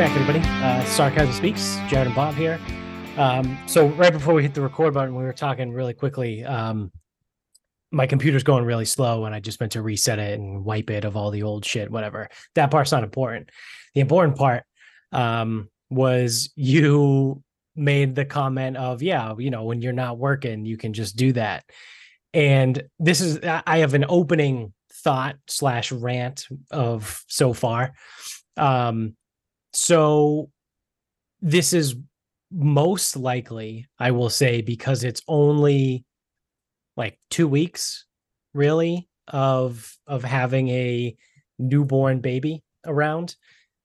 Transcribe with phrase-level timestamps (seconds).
[0.00, 0.38] Back, everybody.
[0.64, 2.58] Uh, Sarcasm Speaks, Jared and Bob here.
[3.18, 6.42] Um, so, right before we hit the record button, we were talking really quickly.
[6.42, 6.90] Um,
[7.90, 11.04] my computer's going really slow, and I just meant to reset it and wipe it
[11.04, 12.30] of all the old shit, whatever.
[12.54, 13.50] That part's not important.
[13.94, 14.64] The important part
[15.12, 17.42] um, was you
[17.76, 21.34] made the comment of, yeah, you know, when you're not working, you can just do
[21.34, 21.62] that.
[22.32, 27.92] And this is, I have an opening thought slash rant of so far.
[28.56, 29.14] Um,
[29.72, 30.50] so
[31.40, 31.96] this is
[32.52, 36.04] most likely, I will say, because it's only
[36.96, 38.04] like two weeks
[38.52, 41.16] really of of having a
[41.58, 43.36] newborn baby around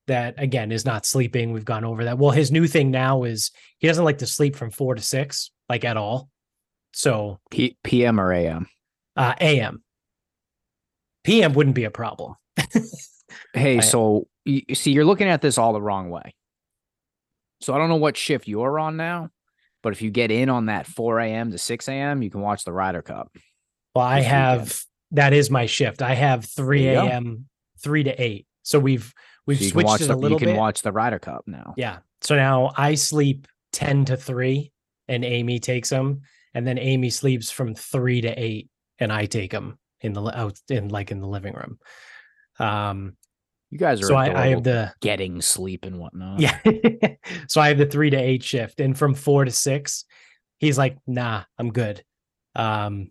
[0.06, 1.52] that again is not sleeping.
[1.52, 2.18] We've gone over that.
[2.18, 5.50] Well, his new thing now is he doesn't like to sleep from four to six,
[5.68, 6.28] like at all.
[6.92, 8.68] So P- PM or AM?
[9.16, 9.82] uh AM.
[11.24, 12.34] PM wouldn't be a problem.
[13.52, 16.34] Hey, I- so you see, you're looking at this all the wrong way.
[17.60, 19.30] So I don't know what shift you're on now,
[19.82, 21.50] but if you get in on that 4 a.m.
[21.52, 23.30] to 6 a.m., you can watch the Ryder Cup.
[23.94, 24.40] Well, I this weekend.
[24.40, 24.80] have
[25.12, 26.02] that is my shift.
[26.02, 27.06] I have 3 There you go.
[27.06, 27.48] a.m.
[27.82, 28.46] 3 to 8.
[28.62, 29.12] So we've
[29.46, 30.58] we've So switched it the a little you can bit.
[30.58, 31.74] watch the Ryder Cup now.
[31.76, 31.98] Yeah.
[32.22, 34.70] So now I sleep 10 to 3
[35.08, 36.22] and Amy takes them
[36.54, 40.58] and then Amy sleeps from 3 to 8 and I take them in the out
[40.68, 41.78] in like in the living room.
[42.58, 43.16] Um
[43.70, 46.40] You guys are so I, I have the getting sleep and whatnot.
[46.40, 46.58] yeah.
[47.48, 50.04] so I have the 3 to 8 shift and from 4 to 6
[50.58, 52.02] he's like, "Nah, I'm good."
[52.54, 53.10] Um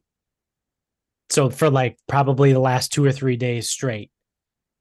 [1.30, 4.12] so for like probably the last 2 or 3 days straight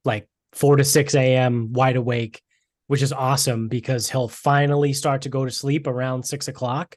[0.05, 1.73] like 4 to 6 a.m.
[1.73, 2.41] wide awake
[2.87, 6.97] which is awesome because he'll finally start to go to sleep around six o'clock.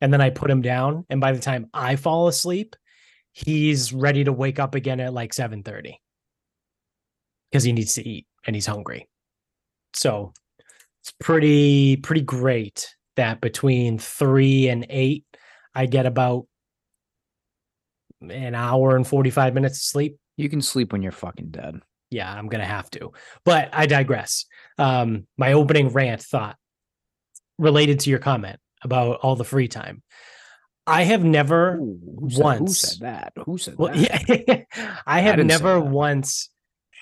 [0.00, 1.06] And then I put him down.
[1.08, 2.76] And by the time I fall asleep,
[3.32, 5.96] he's ready to wake up again at like 7:30
[7.54, 9.08] because he needs to eat and he's hungry.
[9.92, 10.32] So
[11.00, 15.24] it's pretty, pretty great that between three and eight,
[15.72, 16.48] I get about
[18.28, 21.78] an hour and 45 minutes of sleep You can sleep when you're fucking dead.
[22.10, 23.12] yeah, I'm gonna have to.
[23.44, 24.46] But I digress.
[24.76, 26.56] Um, my opening rant thought
[27.56, 30.02] related to your comment about all the free time.
[30.88, 33.32] I have never Ooh, who said, who once- said that?
[33.46, 34.66] Who said well, that?
[34.76, 36.48] yeah, I have never once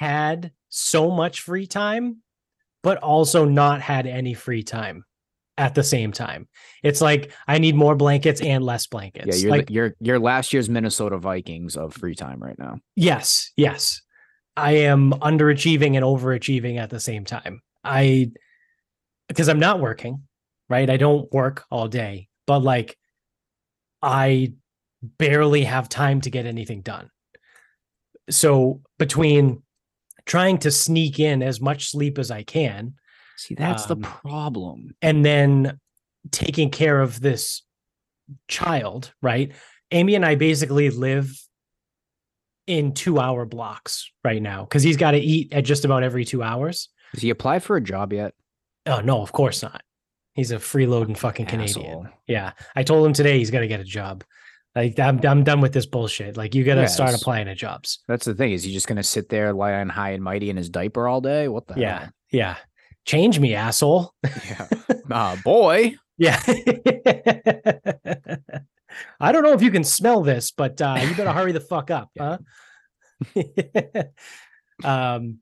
[0.02, 2.18] had so much free time,
[2.82, 5.04] but also not had any free time
[5.56, 6.48] at the same time.
[6.82, 9.26] It's like I need more blankets and less blankets.
[9.28, 12.78] Yeah, you're like you're you're last year's Minnesota Vikings of free time right now.
[12.96, 14.02] Yes, yes.
[14.56, 17.62] I am underachieving and overachieving at the same time.
[17.84, 18.32] I
[19.28, 20.24] because I'm not working,
[20.68, 20.90] right?
[20.90, 22.98] I don't work all day, but like
[24.02, 24.54] I
[25.02, 27.08] barely have time to get anything done.
[28.30, 29.61] So between
[30.26, 32.94] trying to sneak in as much sleep as I can
[33.36, 34.94] See, that's Um, the problem.
[35.02, 35.80] and then
[36.30, 37.62] taking care of this
[38.48, 39.52] child, right?
[39.90, 41.36] Amy and I basically live
[42.66, 46.24] in two hour blocks right now because he's got to eat at just about every
[46.24, 46.88] two hours.
[47.12, 48.34] Has he applied for a job yet?
[48.86, 49.82] Oh, no, of course not.
[50.34, 51.84] He's a freeloading fucking Canadian.
[51.86, 52.06] Asshole.
[52.26, 52.52] Yeah.
[52.74, 54.24] I told him today he's got to get a job.
[54.74, 56.36] Like, I'm, I'm done with this bullshit.
[56.36, 58.00] Like, you got to start applying at jobs.
[58.08, 58.52] That's the thing.
[58.52, 61.20] Is he just gonna sit there lying on high and mighty in his diaper all
[61.20, 61.48] day?
[61.48, 62.08] What the Yeah.
[62.30, 62.56] Yeah.
[63.04, 64.14] Change me, asshole.
[64.22, 64.68] Yeah.
[65.10, 65.96] uh, boy.
[66.16, 66.40] Yeah.
[69.20, 71.90] I don't know if you can smell this, but uh, you better hurry the fuck
[71.90, 72.38] up, huh?
[74.84, 75.38] um,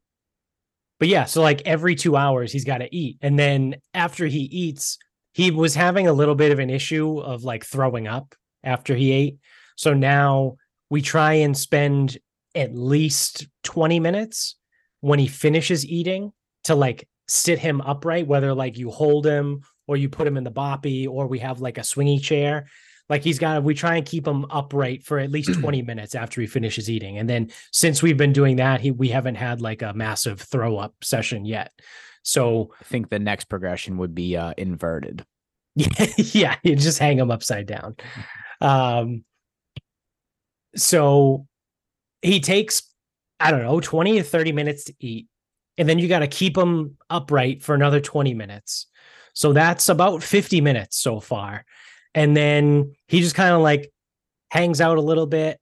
[0.98, 4.41] but yeah, so like every two hours he's got to eat, and then after he
[4.41, 4.98] eats,
[5.32, 8.34] he was having a little bit of an issue of like throwing up
[8.65, 9.38] after he ate.
[9.76, 10.56] So now
[10.91, 12.19] we try and spend
[12.54, 14.56] at least twenty minutes
[15.00, 16.32] when he finishes eating
[16.65, 20.45] to like sit him upright, whether like you hold him or you put him in
[20.45, 22.66] the boppy or we have like a swingy chair.
[23.09, 26.41] Like he's got, we try and keep him upright for at least 20 minutes after
[26.41, 27.18] he finishes eating.
[27.18, 30.77] And then since we've been doing that, he, we haven't had like a massive throw
[30.77, 31.72] up session yet.
[32.22, 35.24] So I think the next progression would be uh, inverted.
[35.74, 37.97] yeah, yeah, you just hang him upside down.
[38.60, 39.24] Um,
[40.77, 41.47] so
[42.22, 42.83] he takes,
[43.39, 45.27] I don't know, 20 to 30 minutes to eat.
[45.78, 48.86] And then you got to keep him upright for another 20 minutes.
[49.33, 51.65] So that's about 50 minutes so far.
[52.15, 53.91] And then he just kind of like
[54.51, 55.59] hangs out a little bit.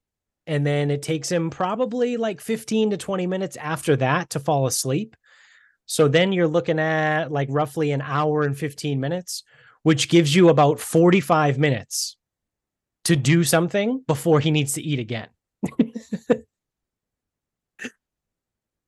[0.47, 4.67] And then it takes him probably like 15 to 20 minutes after that to fall
[4.67, 5.15] asleep.
[5.85, 9.43] So then you're looking at like roughly an hour and 15 minutes,
[9.83, 12.18] which gives you about 45 minutes
[13.09, 15.29] to do something before he needs to eat again.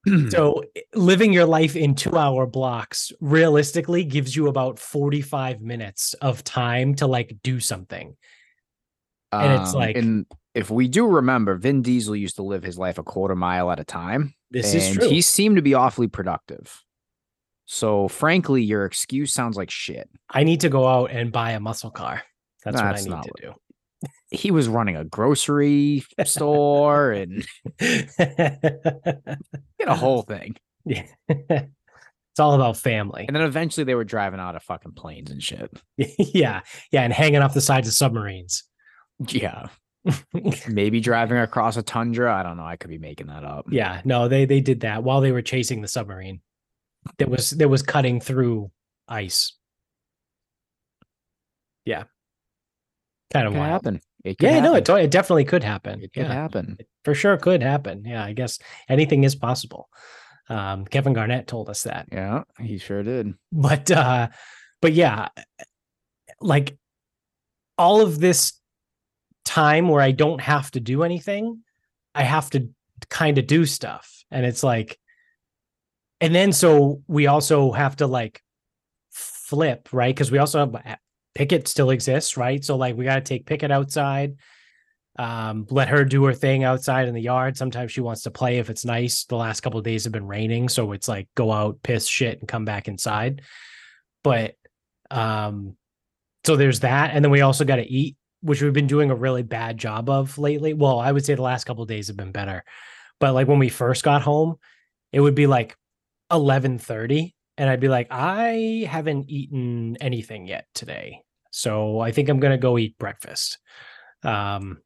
[0.29, 0.63] so
[0.95, 6.95] living your life in two hour blocks realistically gives you about 45 minutes of time
[6.97, 8.15] to like do something.
[9.33, 12.77] And it's Um, like- and if we do remember, Vin Diesel used to live his
[12.77, 14.35] life a quarter mile at a time.
[14.51, 15.09] This and is true.
[15.09, 16.79] He seemed to be awfully productive.
[17.65, 20.11] So, frankly, your excuse sounds like shit.
[20.29, 22.23] I need to go out and buy a muscle car.
[22.65, 23.55] That's what I need to what- do.
[24.31, 27.45] He was running a grocery store and
[27.81, 29.39] a
[29.89, 30.57] whole thing.
[30.85, 31.07] yeah.
[31.29, 33.25] it's all about family.
[33.27, 35.71] And then eventually they were driving out of fucking planes and shit.
[35.97, 36.61] yeah.
[36.93, 37.03] Yeah.
[37.03, 38.65] And hanging off the sides of submarines.
[39.29, 39.67] Yeah.
[40.69, 42.35] Maybe driving across a tundra.
[42.35, 42.65] I don't know.
[42.65, 43.67] I could be making that up.
[43.71, 44.01] yeah.
[44.05, 46.41] No, they they did that while they were chasing the submarine.
[47.19, 48.71] That was that was cutting through
[49.09, 49.55] ice.
[51.85, 52.05] Yeah.
[53.33, 54.29] Kind of what could wild.
[54.29, 54.31] happen.
[54.31, 56.03] It could Yeah, no, it, it definitely could happen.
[56.03, 56.79] It could yeah, happen.
[57.05, 58.05] for sure could happen.
[58.05, 58.59] Yeah, I guess
[58.89, 59.89] anything is possible.
[60.49, 62.09] Um, Kevin Garnett told us that.
[62.11, 63.35] Yeah, he sure did.
[63.53, 64.29] but uh
[64.81, 65.29] but yeah
[66.41, 66.77] like
[67.77, 68.55] all of this
[69.45, 71.61] time where i don't have to do anything
[72.15, 72.69] i have to
[73.09, 74.99] kind of do stuff and it's like
[76.21, 78.43] and then so we also have to like
[79.11, 80.99] flip right because we also have
[81.35, 82.65] uh, picket still exists right?
[82.65, 84.37] So like we got to take picket outside
[85.19, 87.57] um let her do her thing outside in the yard.
[87.57, 89.25] Sometimes she wants to play if it's nice.
[89.25, 92.49] The last couple days have been raining so it's like go out piss shit and
[92.49, 93.43] come back inside.
[94.23, 94.55] But
[95.11, 95.77] um
[96.45, 99.15] so there's that and then we also got to eat which we've been doing a
[99.15, 100.75] really bad job of lately.
[100.75, 102.65] Well i would say the last couple days have been better.
[103.19, 104.57] But like when we first got home
[105.13, 105.77] it would be like
[106.31, 111.21] 11:30 and I'd be like I haven't eaten anything yet today
[111.51, 113.59] so I think I'm going to go eat breakfast.
[114.25, 114.79] Um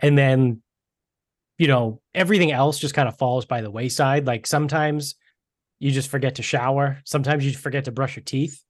[0.00, 0.62] and then
[1.58, 5.16] you know everything else just kind of falls by the wayside like sometimes
[5.80, 8.62] you just forget to shower sometimes you forget to brush your teeth.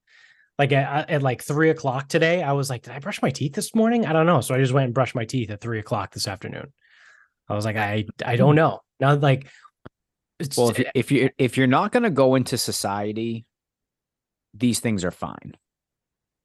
[0.58, 3.52] Like at, at like three o'clock today i was like did i brush my teeth
[3.52, 4.06] this morning?
[4.06, 6.26] I don't know so i just went and brushed my teeth at three o'clock this
[6.26, 6.72] afternoon.
[7.46, 8.80] I was like i i don't know.
[9.00, 9.48] Now like
[10.38, 13.46] it's, Well, if you, if you if you're not going to go into society,
[14.54, 15.56] these things are fine.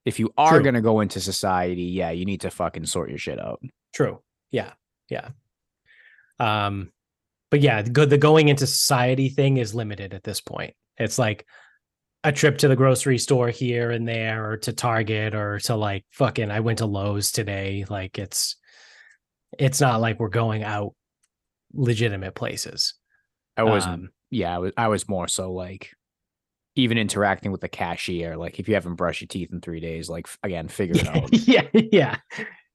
[0.06, 3.20] If you are going to go into society, yeah, you need to fucking sort your
[3.20, 3.62] shit out.
[3.94, 4.22] True.
[4.50, 4.74] Yeah.
[5.10, 5.30] Yeah.
[6.40, 6.92] Um,
[7.52, 10.74] but yeah, the good the going into society thing is limited at this point.
[10.98, 11.46] It's like
[12.24, 16.06] a trip to the grocery store here and there, or to Target, or to like
[16.12, 16.50] fucking.
[16.50, 17.86] I went to Lowe's today.
[17.88, 18.56] Like it's,
[19.60, 20.96] it's not like we're going out
[21.74, 22.96] legitimate places.
[23.58, 25.92] I was Um, yeah, I was I was more so like
[26.76, 28.38] even interacting with the cashier.
[28.38, 31.30] Like if you haven't brushed your teeth in three days, like again, figure it out.
[31.48, 32.18] yeah, yeah,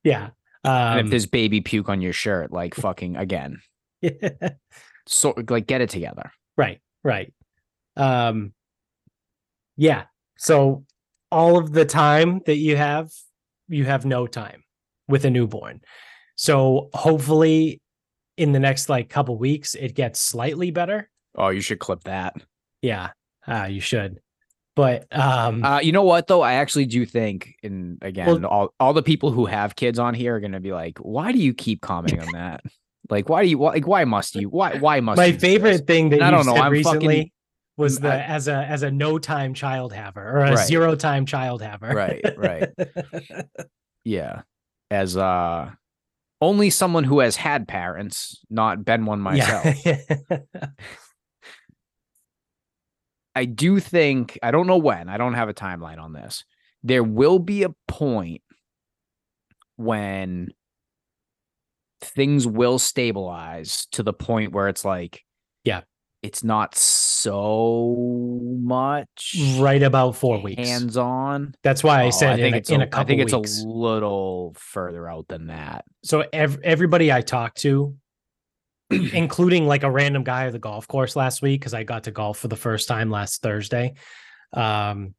[0.05, 0.31] yeah.
[0.65, 3.61] and if Um, there's baby puke on your shirt, like fucking again,
[5.07, 6.31] so like get it together.
[6.57, 7.33] Right, right.
[7.97, 8.53] Um
[9.77, 10.05] yeah.
[10.39, 10.85] So
[11.33, 13.11] all of the time that you have,
[13.69, 14.65] you have no time
[15.09, 15.81] with a newborn.
[16.37, 17.81] So hopefully
[18.37, 21.09] in the next like couple weeks it gets slightly better.
[21.37, 22.35] Oh, you should clip that.
[22.83, 23.11] Yeah.
[23.47, 24.21] Uh, you should.
[24.75, 26.43] But um Uh, you know what though?
[26.43, 30.13] I actually do think, and again, Well- all all the people who have kids on
[30.15, 32.61] here are gonna be like, "Why do you keep commenting on that?
[33.09, 33.57] Like, why do you?
[33.61, 34.49] Like, why must you?
[34.49, 34.79] Why?
[34.79, 36.71] Why must my you do this?" favorite thing that I you don't know, I'm fucking-
[36.73, 37.33] recently
[37.77, 40.67] was the I- as a as a no time child haver or a Right.
[40.67, 41.95] zero time child haver.
[41.95, 42.69] Right, right.
[44.05, 44.43] Yeah,
[44.91, 45.71] as uh,
[46.41, 49.65] only someone who has had parents, not been one myself.
[49.85, 49.99] Yeah.
[53.35, 55.09] I do think I don't know when.
[55.09, 56.45] I don't have a timeline on this.
[56.83, 58.41] There will be a point
[59.77, 60.49] when
[62.01, 65.23] things will stabilize to the point where it's like
[65.65, 65.83] Yeah.
[66.27, 70.69] It's not so much right about four weeks.
[70.69, 71.55] hands on.
[71.63, 73.05] That's why I said Oh, I think in, a, it's in a, a couple I
[73.07, 73.63] think it's weeks.
[73.63, 75.85] a little further out than that.
[76.03, 77.97] so ev- everybody I talked to,
[78.91, 82.11] including like a random guy at the golf course last week, because I got to
[82.11, 83.95] golf for the first time last Thursday.
[84.53, 85.15] Um,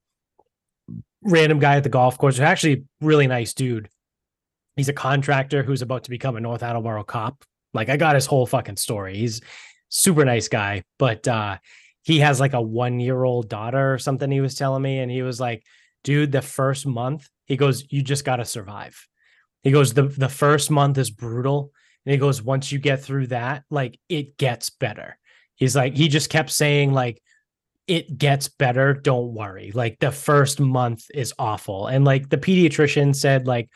[1.24, 3.90] random guy at the golf course, actually really nice dude.
[4.76, 7.44] He's a contractor who's about to become a North Attleboro cop.
[7.74, 9.18] Like I got his whole fucking story.
[9.18, 9.42] He's
[9.90, 11.58] super nice guy, but uh
[12.08, 15.00] he has like a one year old daughter or something he was telling me.
[15.00, 15.64] And he was like,
[16.06, 19.08] dude, the first month, he goes, you just gotta survive.
[19.62, 21.72] He goes, the the first month is brutal.
[22.06, 25.18] And he goes, once you get through that, like it gets better.
[25.56, 27.22] He's like, he just kept saying, like,
[27.88, 28.94] it gets better.
[28.94, 29.72] Don't worry.
[29.74, 31.88] Like the first month is awful.
[31.88, 33.70] And like the pediatrician said, like,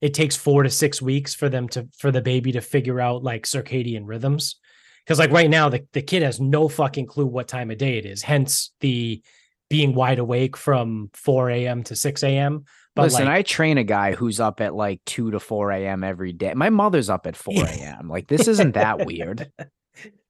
[0.00, 3.24] it takes four to six weeks for them to for the baby to figure out
[3.24, 4.60] like circadian rhythms
[5.08, 7.96] because like right now the, the kid has no fucking clue what time of day
[7.96, 9.22] it is hence the
[9.70, 13.84] being wide awake from 4 a.m to 6 a.m but Listen, like, I train a
[13.84, 16.02] guy who's up at like 2 to 4 a.m.
[16.02, 16.52] every day.
[16.54, 18.08] My mother's up at 4 a.m.
[18.08, 19.52] Like, this isn't that weird.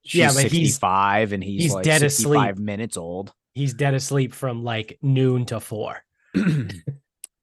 [0.04, 2.58] She's Yeah, but he's- 65 and he's, he's like dead 65 asleep.
[2.62, 3.32] minutes old.
[3.54, 5.96] he's dead asleep from like noon to 4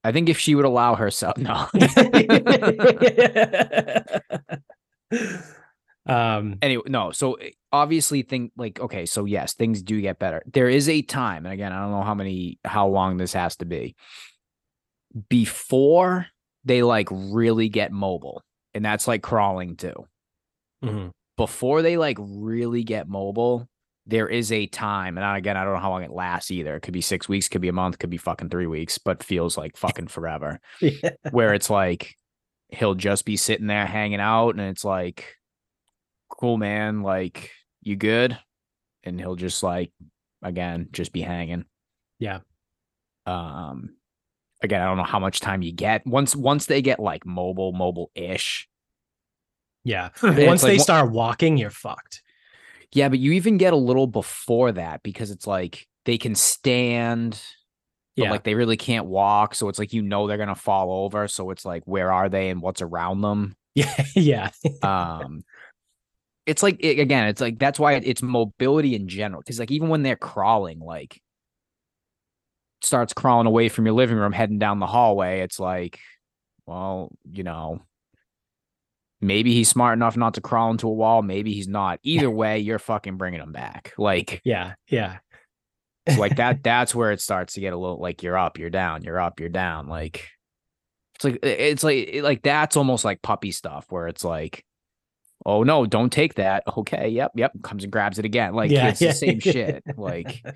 [0.04, 1.70] I think if she would allow herself, no.
[6.06, 7.12] um anyway, no.
[7.12, 9.06] So eh, obviously, think like okay.
[9.06, 10.44] So yes, things do get better.
[10.46, 13.56] There is a time, and again, I don't know how many, how long this has
[13.58, 13.96] to be
[15.30, 16.28] before
[16.64, 18.42] they like really get mobile,
[18.74, 20.08] and that's like crawling too.
[20.84, 21.12] mhm.
[21.38, 23.68] Before they like really get mobile,
[24.06, 26.76] there is a time, and again, I don't know how long it lasts either.
[26.76, 29.24] It could be six weeks, could be a month, could be fucking three weeks, but
[29.24, 30.60] feels like fucking forever.
[30.80, 31.12] Yeah.
[31.32, 32.16] where it's like
[32.70, 35.36] he'll just be sitting there hanging out and it's like
[36.29, 37.51] cool man like
[37.82, 38.38] you good?
[39.03, 39.91] And he'll just like
[40.41, 41.65] again just be hanging.
[42.20, 42.39] Yeah.
[43.25, 43.96] um
[44.62, 46.05] again i don't know how much time you get.
[46.08, 48.67] Once once they get like mobile mobile ish
[49.86, 50.10] yeah.
[50.24, 52.24] Once like they start walking you're fucked.
[52.91, 57.39] Yeah but you even get a little before that because it's like they can stand
[58.17, 58.32] but yeah.
[58.32, 59.55] like they really can't walk.
[59.55, 61.27] So it's like you know they're gonna fall over.
[61.27, 63.55] So it's like where are they and what's around them?
[63.75, 64.50] Yeah yeah.
[64.82, 65.44] Um
[66.46, 69.90] it's like it, again it's like that's why it's mobility in general because like even
[69.90, 71.20] when they're crawling like
[72.82, 76.00] starts crawling away from your living room heading down the hallway it's like
[76.68, 77.82] well you know
[79.22, 82.00] maybe he's smart enough not to crawl into a wall maybe he's not.
[82.04, 83.94] Either way you're fucking bringing him back.
[83.98, 85.18] Like yeah yeah.
[86.10, 88.70] So like that that's where it starts to get a little like you're up you're
[88.70, 90.28] down you're up you're down like
[91.16, 94.64] it's like it's like it- like that's almost like puppy stuff where it's like
[95.46, 96.64] oh no don't take that.
[96.78, 97.52] Okay yep yep.
[97.64, 98.54] Comes and grabs it again.
[98.54, 99.10] Like Yeah, it's yeah.
[99.10, 99.84] the same shit.
[99.98, 100.44] Like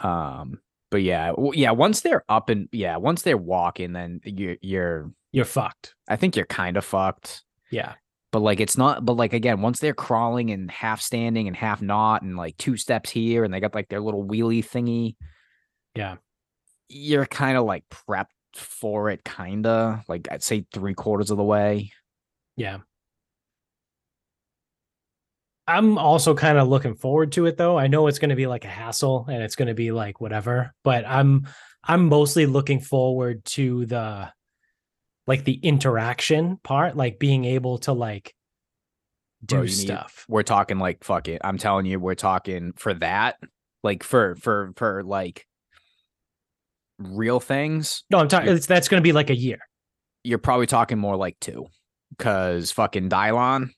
[0.00, 0.58] um
[0.90, 5.44] but yeah yeah once they're up and yeah once they're walking then you're you're you're
[5.44, 5.94] fucked.
[6.08, 7.44] I think you're kind of fucked.
[7.70, 7.94] Yeah.
[8.32, 11.80] But like it's not but like again once they're crawling and half standing and half
[11.82, 15.14] not and like two steps here and they got like their little wheelie thingy
[15.94, 16.16] Yeah.
[16.88, 18.26] you're kind of like prepped
[18.56, 21.92] for it kind of like i'd say three quarters of the way.
[22.56, 22.78] Yeah.
[25.66, 27.78] I'm also kind of looking forward to it though.
[27.78, 30.20] I know it's going to be like a hassle and it's going to be like
[30.20, 31.46] whatever, but I'm
[31.84, 34.30] I'm mostly looking forward to the
[35.26, 38.34] like the interaction part, like being able to like
[39.44, 40.26] do Bro, you need- stuff.
[40.28, 43.36] we're talking like fuck it i'm telling you we're talking for that
[43.82, 45.46] like for for for like
[46.98, 49.58] real things No, I'm talking that's going to be like a year.
[50.24, 51.66] you're probably talking more like two
[52.10, 53.70] because fucking dylon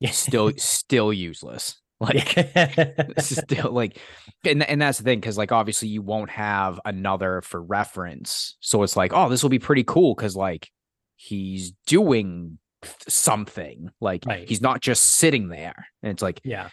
[0.00, 0.10] Yeah.
[0.10, 3.98] still still useless like This is still like
[4.44, 8.82] and, and that's the thing because like obviously you won't have another for reference so
[8.82, 10.70] it's like oh this will be pretty cool because like
[11.16, 12.58] he's doing
[13.06, 14.48] something like Right.
[14.48, 16.70] he's not just sitting there and it's like yeah.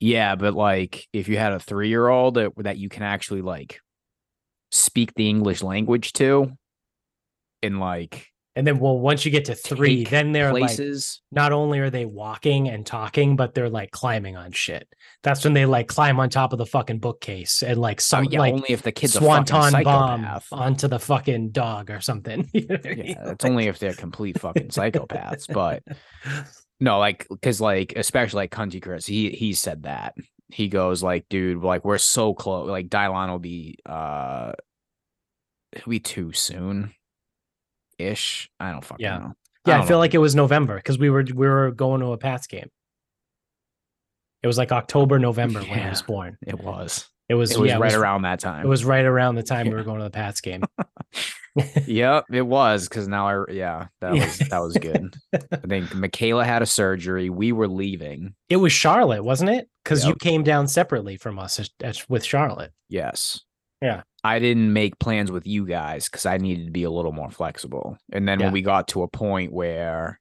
[0.00, 3.78] yeah but like if you had a three-year-old that, that you can actually like
[4.72, 6.50] speak the english language to
[7.62, 11.52] and like And then well once you get to 3, then they're like places not
[11.52, 14.88] only are they walking and talking, but they're like climbing on shit.
[15.22, 18.30] That's when they like climb on top of the fucking bookcase and like some Oh,
[18.30, 22.48] yeah like only if the kid's swanton bomb onto the fucking dog or something.
[22.54, 23.06] You know what mean?
[23.06, 25.82] yeah it's only if they're complete fucking psychopaths but
[26.80, 30.14] No, like because like especially like Cunty Chris, he he said that.
[30.48, 32.68] He goes like, dude, like we're so close.
[32.68, 34.52] Like Dylon will be uh
[35.72, 36.92] it'll be too soon
[37.98, 38.50] ish.
[38.60, 39.18] I don't fucking Yeah.
[39.18, 39.32] know.
[39.66, 40.00] yeah, I, don't feel know.
[40.00, 42.68] like it was November because we were we were going to a Pats game.
[44.42, 46.36] It was like October, November when he was born.
[46.46, 47.08] it was.
[47.30, 48.66] It was It was yeah, right it was, around that time.
[48.66, 50.62] It was right around the time we were going to the Pats game.
[51.86, 55.14] yep, it was because now I yeah, that was that was good.
[55.32, 57.30] I think Michaela had a surgery.
[57.30, 58.34] We were leaving.
[58.48, 59.68] It was Charlotte, wasn't it?
[59.84, 62.72] Because you came down separately from us as- as- with Charlotte.
[62.88, 63.40] Yes.
[63.80, 64.02] Yeah.
[64.24, 67.30] I didn't make plans with you guys because I needed to be a little more
[67.30, 67.98] flexible.
[68.10, 68.46] And then Yeah.
[68.46, 70.18] when we got to a point where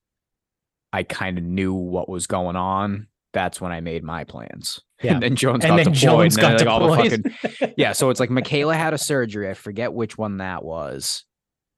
[0.91, 4.79] I kind of knew what was going on, that's when I made my plans.
[5.03, 5.15] Yeah.
[5.15, 5.99] And then Jones And got then deployed.
[6.31, 7.33] Jones got like, all the deployed.
[7.41, 7.91] fucking yeah.
[7.91, 9.49] So it's like Michaela had a surgery.
[9.49, 11.25] I forget which one that was.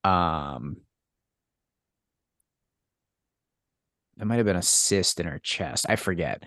[0.03, 0.77] Um,
[4.17, 5.87] that might have been a cyst in her chest.
[5.89, 6.43] I forget.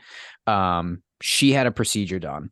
[0.47, 2.51] Um, she had a procedure done.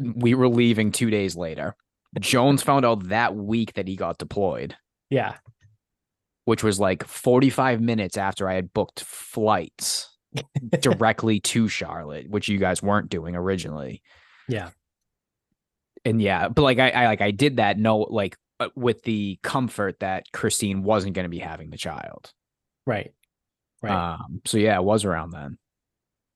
[0.00, 1.76] We were leaving two days later.
[2.18, 4.76] Jones found out that week that he got deployed,
[5.10, 5.36] yeah.
[6.44, 10.10] which was like 45 minutes after I had booked flights.
[10.80, 14.02] directly to Charlotte, which you guys weren't doing originally.
[14.48, 14.70] Yeah.
[16.04, 19.38] And yeah, but like I, I like I did that no like uh, with the
[19.42, 22.32] comfort that Christine wasn't going to be having the child.
[22.86, 23.12] Right.
[23.82, 24.14] Right.
[24.14, 25.58] Um so yeah, it was around then.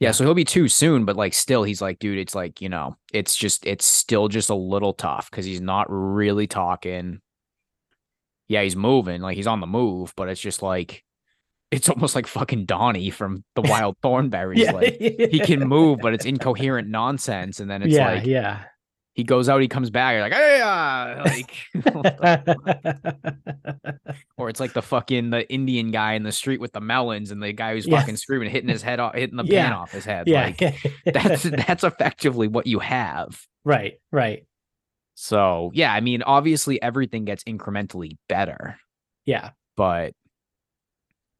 [0.05, 2.69] Yeah, so he'll be too soon, but like still he's like, dude, it's like, you
[2.69, 7.21] know, it's just it's still just a little tough because he's not really talking.
[8.49, 11.05] Yeah, he's moving, like he's on the move, but it's just like
[11.71, 14.59] it's almost like fucking Donnie from the Wild Thornberrys.
[14.59, 14.73] yeah.
[14.73, 17.59] Like he can move, but it's incoherent nonsense.
[17.59, 18.65] And then it's yeah, like yeah.
[19.15, 21.57] He goes out, he comes back, you're like, hey, uh, like
[24.37, 27.43] or it's like the fucking the Indian guy in the street with the melons and
[27.43, 28.01] the guy who's Yeah.
[28.01, 30.27] fucking screaming, hitting his head off, hitting the pan off his head.
[30.27, 30.53] yeah.
[30.61, 33.41] Like that's that's effectively what you have.
[33.65, 33.95] right.
[34.13, 34.47] Right.
[35.15, 38.77] So yeah, I mean, obviously everything gets incrementally better,
[39.27, 39.51] Yeah.
[39.77, 40.13] but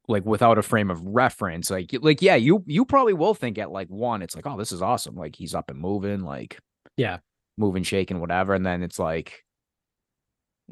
[0.07, 3.71] like without a frame of reference, like like yeah, you you probably will think at
[3.71, 5.15] like one, it's like, oh, this is awesome.
[5.15, 6.57] Like he's up and moving, like
[6.95, 7.17] Yeah.
[7.57, 8.53] Moving, shaking, whatever.
[8.53, 9.43] And then it's like,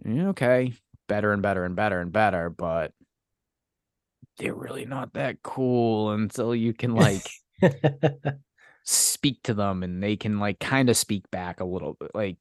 [0.07, 0.73] okay,
[1.07, 2.91] better and better and better and better, but
[4.37, 7.25] they're really not that cool until you can like
[8.83, 12.37] speak to them and they can like kind of speak back a little bit, like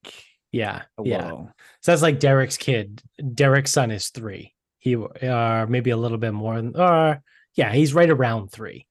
[0.51, 0.83] yeah.
[1.03, 1.25] Yeah.
[1.25, 1.51] little.
[1.81, 3.03] So that's like Derek's kid.
[3.35, 4.55] Derek's son is three.
[4.79, 7.23] He uh maybe a little bit more than or
[7.55, 8.87] yeah, he's right around three.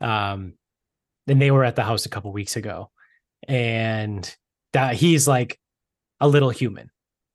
[0.00, 0.54] Um
[1.26, 2.90] and they were at the house a couple weeks ago.
[3.46, 4.34] And
[4.74, 5.58] that he's like
[6.20, 6.90] a little human,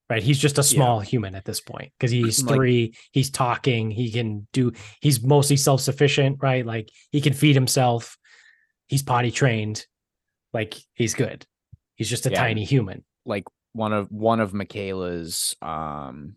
[0.09, 0.21] right?
[0.23, 4.11] He's just a small human at this point because he's Like- three, he's talking, he
[4.11, 6.65] can do he's mostly self-sufficient, right?
[6.65, 8.17] Like he can feed himself,
[8.87, 9.85] he's potty trained,
[10.53, 11.45] like he's good.
[11.95, 12.39] He's just a Yeah.
[12.39, 13.03] tiny human.
[13.25, 13.43] like
[13.73, 16.35] one of one of Michaela's um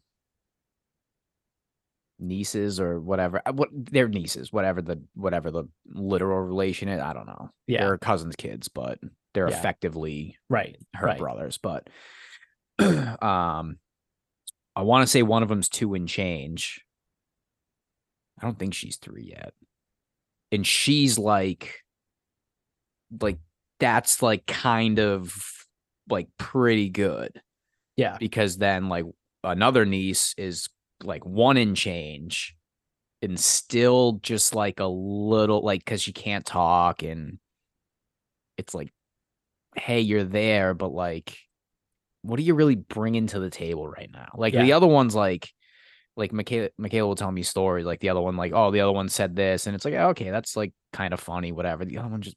[2.18, 7.12] nieces or whatever uh, what they're nieces whatever the whatever the literal relation is i
[7.12, 7.80] don't know Yeah.
[7.84, 8.98] they're cousins kids but
[9.34, 9.58] they're Yeah.
[9.58, 10.76] effectively Right.
[10.94, 11.18] her right.
[11.18, 11.88] brothers but
[12.78, 13.78] um
[14.76, 16.84] i want to say one of them's two and change
[18.40, 19.52] i don't think she's three yet
[20.50, 21.80] and she's like
[23.20, 23.38] like
[23.78, 25.34] that's like kind of
[26.08, 27.40] like pretty good
[27.96, 28.16] Yeah.
[28.18, 29.04] because then like
[29.44, 30.68] another niece is
[31.04, 32.54] like one in change
[33.22, 37.38] and still just like a little like because she can't talk and
[38.58, 38.92] it's like
[39.76, 41.36] hey you're there but like
[42.22, 45.50] what are you really bringing to the table right now like the other one's like
[46.16, 48.92] like Michaela, Michaela will tell me stories like the other one like oh the other
[48.92, 52.08] one said this and it's like okay that's like kind of funny whatever the other
[52.08, 52.36] one just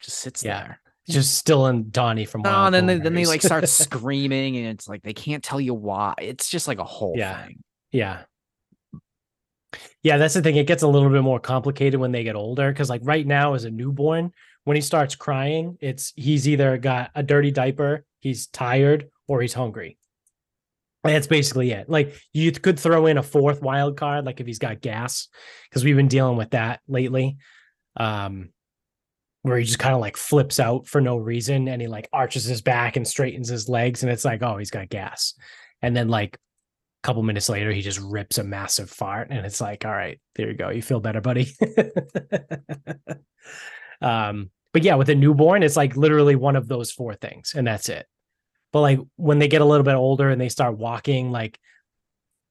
[0.00, 0.60] just sits Yeah.
[0.62, 4.58] there just still in Donnie from Wild and then they, then they like start screaming,
[4.58, 6.12] and it's like they can't tell you why.
[6.18, 7.46] It's just like a whole Yeah.
[7.46, 7.62] thing.
[7.90, 8.24] yeah.
[10.02, 10.56] Yeah, that's the thing.
[10.56, 12.72] It gets a little bit more complicated when they get older.
[12.72, 14.32] Cause like right now, as a newborn,
[14.64, 19.54] when he starts crying, it's he's either got a dirty diaper, he's tired, or he's
[19.54, 19.98] hungry.
[21.04, 21.88] That's basically it.
[21.88, 25.28] Like you could throw in a fourth wild card, like if he's got gas,
[25.68, 27.38] because we've been dealing with that lately.
[27.96, 28.50] Um,
[29.42, 32.44] where he just kind of like flips out for no reason and he like arches
[32.44, 35.34] his back and straightens his legs, and it's like, oh, he's got gas.
[35.80, 39.60] And then like a couple minutes later, he just rips a massive fart, and it's
[39.60, 40.70] like, all right, there you go.
[40.70, 41.48] You feel better, buddy.
[44.00, 47.66] um, but yeah, with a newborn, it's like literally one of those four things, and
[47.66, 48.06] that's it.
[48.72, 51.58] But like when they get a little bit older and they start walking, like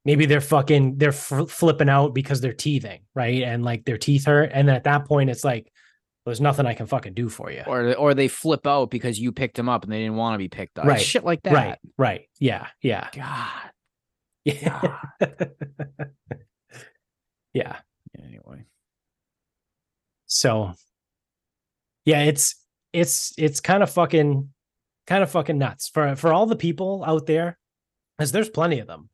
[0.04, 3.44] maybe they're fucking they're fl- flipping out because they're teething, right?
[3.44, 5.72] And like their teeth hurt, and at that point, it's like
[6.26, 7.64] there's nothing I can fucking do for you.
[7.68, 10.40] Or or they flip out because you picked them up and they didn't want to
[10.40, 10.86] be picked up.
[10.86, 11.00] Right.
[11.00, 11.54] Shit like that.
[11.54, 13.72] Right, right, yeah, yeah, God.
[14.44, 15.56] yeah, God.
[17.54, 17.78] yeah.
[18.18, 18.66] anyway.
[20.26, 20.74] So
[22.08, 22.56] yeah, it's
[22.94, 24.48] it's it's kind of fucking
[25.08, 27.58] kind of fucking nuts for for all the people out there,
[28.18, 29.10] because there's plenty of them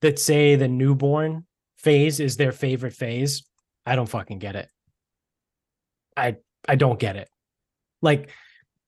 [0.00, 1.44] that say the newborn
[1.76, 3.44] phase is their favorite phase.
[3.84, 4.70] I don't fucking get it.
[6.16, 7.28] I I don't get it.
[8.00, 8.30] Like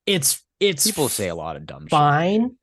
[0.07, 1.91] it's it's People say a lot of dumb shit.
[1.91, 2.57] fine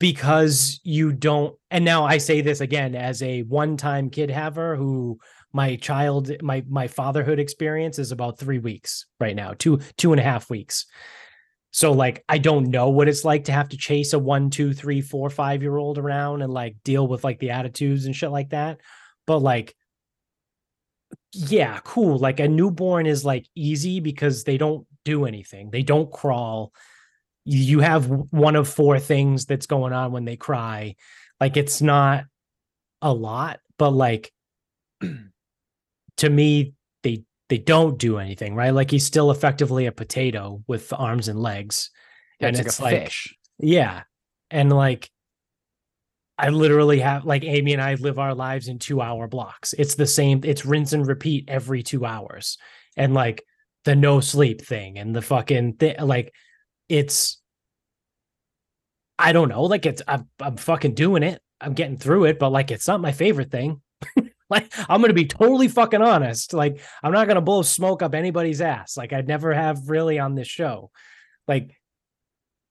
[0.00, 5.18] because you don't and now i say this again as a one-time kid haver who
[5.52, 10.20] my child my my fatherhood experience is about three weeks right now two two and
[10.20, 10.86] a half weeks.
[11.70, 14.72] So like i don't know what it's like to have to chase a one two
[14.72, 18.30] three four five year old around and like deal with like the attitudes and shit
[18.30, 18.80] like that.
[19.26, 19.74] But like
[21.32, 22.18] yeah cool.
[22.18, 25.70] Like a newborn is like easy because they don't do anything.
[25.70, 26.72] They don't crawl.
[27.44, 30.96] You have one of four things that's going on when they cry.
[31.40, 32.24] Like it's not
[33.00, 34.32] a lot but like
[36.18, 38.70] to me they they don't do anything, right?
[38.70, 41.90] Like he's still effectively a potato with arms and legs.
[42.40, 43.34] Yeah, and it's, it's like a like- fish.
[43.58, 44.02] Yeah.
[44.50, 45.10] And like
[46.38, 49.72] I literally have like Amy and I live our lives in two hour blocks.
[49.72, 52.58] It's the same, it's rinse and repeat every two hours.
[52.96, 53.42] And like
[53.84, 56.32] the no sleep thing and the fucking thing, like
[56.88, 57.40] it's
[59.18, 61.40] I don't know, like it's I'm I'm fucking doing it.
[61.60, 63.82] I'm getting through it, but like it's not my favorite thing.
[64.50, 66.52] like I'm gonna be totally fucking honest.
[66.52, 68.96] Like I'm not gonna blow smoke up anybody's ass.
[68.96, 70.90] Like I'd never have really on this show.
[71.46, 71.74] Like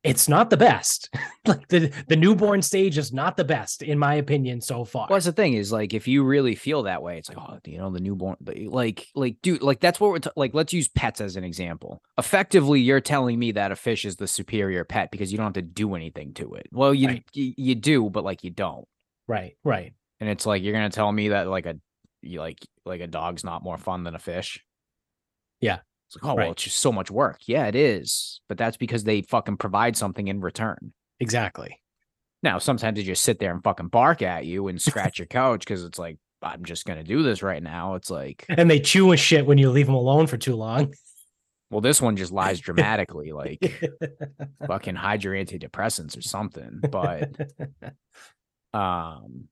[0.04, 1.10] it's not the best.
[1.46, 5.08] like the the newborn stage is not the best in my opinion so far.
[5.10, 7.60] Well, that's the thing is like if you really feel that way, it's like oh,
[7.66, 10.54] you know, the newborn, like, like, dude, like that's what we're t- like.
[10.54, 12.02] Let's use pets as an example.
[12.18, 15.54] Effectively, you're telling me that a fish is the superior pet because you don't have
[15.54, 16.68] to do anything to it.
[16.72, 17.24] Well, you Right.
[17.34, 18.88] you, you do, but like you don't.
[19.28, 19.94] right, right.
[20.20, 21.76] And it's like you're gonna tell me that like a
[22.22, 24.64] you like like a dog's not more fun than a fish.
[25.62, 25.80] Yeah.
[26.08, 26.44] It's like, oh Right.
[26.46, 27.40] well, it's just so much work.
[27.48, 28.42] Yeah, it is.
[28.48, 30.94] But that's because they fucking provide something in return.
[31.20, 31.80] Exactly.
[32.44, 35.60] Now, sometimes they just sit there and fucking bark at you and scratch your couch
[35.60, 37.96] because it's like, I'm just gonna do this right now.
[37.96, 40.94] It's like, And they chew and shit when you leave them alone for too long.
[41.70, 43.84] well, this one just lies dramatically, like
[44.66, 46.80] fucking hide your antidepressants or something.
[46.90, 47.36] But
[48.74, 49.46] um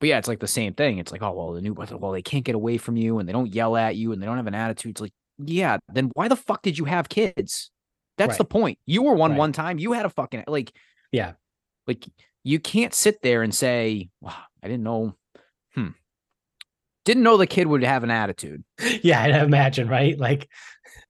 [0.00, 0.98] but yeah, it's like the same thing.
[0.98, 3.32] It's like, oh well, the new well, they can't get away from you and they
[3.32, 4.90] don't yell at you and they don't have an attitude.
[4.92, 7.70] It's like, yeah, then why the fuck did you have kids?
[8.16, 8.78] That's the point.
[8.84, 9.38] You were one Right.
[9.38, 9.78] one time.
[9.78, 10.72] You had a fucking like
[11.12, 11.32] Yeah.
[11.86, 12.04] like
[12.44, 15.14] you can't sit there and say, wow, I didn't know.
[15.74, 15.88] Hmm.
[17.04, 18.64] Didn't know the kid would have an attitude.
[19.02, 20.18] yeah, I'd imagine, right?
[20.18, 20.48] Like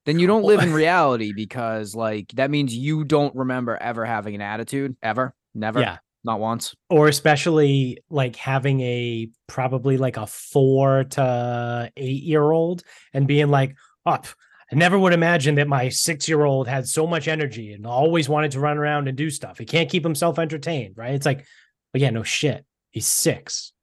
[0.05, 4.35] Then you don't live in reality because like that means you don't remember ever having
[4.35, 5.33] an attitude ever.
[5.55, 5.79] Never.
[5.81, 5.97] yeah.
[6.23, 6.75] Not once.
[6.89, 13.49] Or especially like having a probably like a four to eight year old and being
[13.49, 14.27] like, up.
[14.71, 18.29] I never would imagine that my six year old had so much energy and always
[18.29, 19.57] wanted to run around and do stuff.
[19.57, 21.15] He can't keep himself entertained, right?
[21.15, 21.45] It's like,
[21.91, 22.65] but yeah, no shit.
[22.91, 23.73] He's six.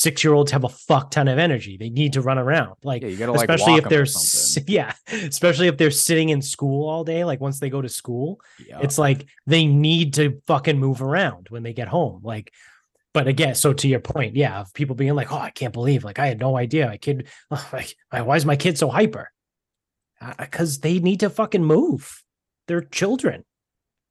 [0.00, 1.76] Like six year olds have a fuck ton of energy.
[1.76, 2.76] They need to run around.
[2.82, 7.04] Like Yeah, like especially walk if they're yeah, especially if they're sitting in school all
[7.04, 7.24] day.
[7.24, 8.80] Like once they go to school, Yeah.
[8.80, 12.20] it's like they need to fucking move around when they get home.
[12.22, 12.52] Like,
[13.12, 16.04] but again, so to your point, yeah, of people being like, "Oh, I can't believe,
[16.04, 17.28] like, I had no idea my kid,
[17.72, 19.30] like, why is my kid so hyper?"
[20.38, 22.22] Because they need to fucking move.
[22.68, 23.44] They're children.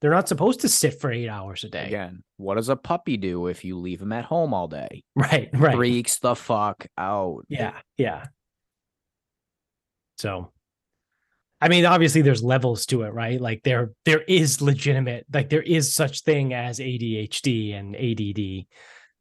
[0.01, 1.88] They're not supposed to sit for eight hours a day.
[1.88, 5.03] Again, what does a puppy do if you leave him at home all day?
[5.15, 5.75] Right, right.
[5.75, 7.45] Freaks the fuck out.
[7.49, 8.27] Yeah, yeah.
[10.17, 10.51] So,
[11.59, 13.39] I mean, obviously, there's levels to it, right?
[13.39, 18.65] Like there, there is legitimate, like there is such thing as ADHD and ADD.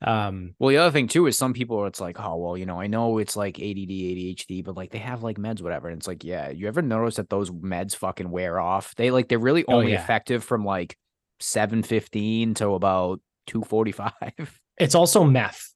[0.00, 2.80] Um, Well, the other thing too is some people it's like, oh well, you know,
[2.80, 5.88] I know it's like ADD, ADHD, but like they have like meds, whatever.
[5.88, 8.94] And it's like, yeah, you ever notice that those meds fucking wear off?
[8.96, 10.02] They like they're really Oh, only yeah.
[10.02, 10.96] effective from like
[11.40, 14.12] seven fifteen to about two forty five.
[14.78, 15.72] it's also meth.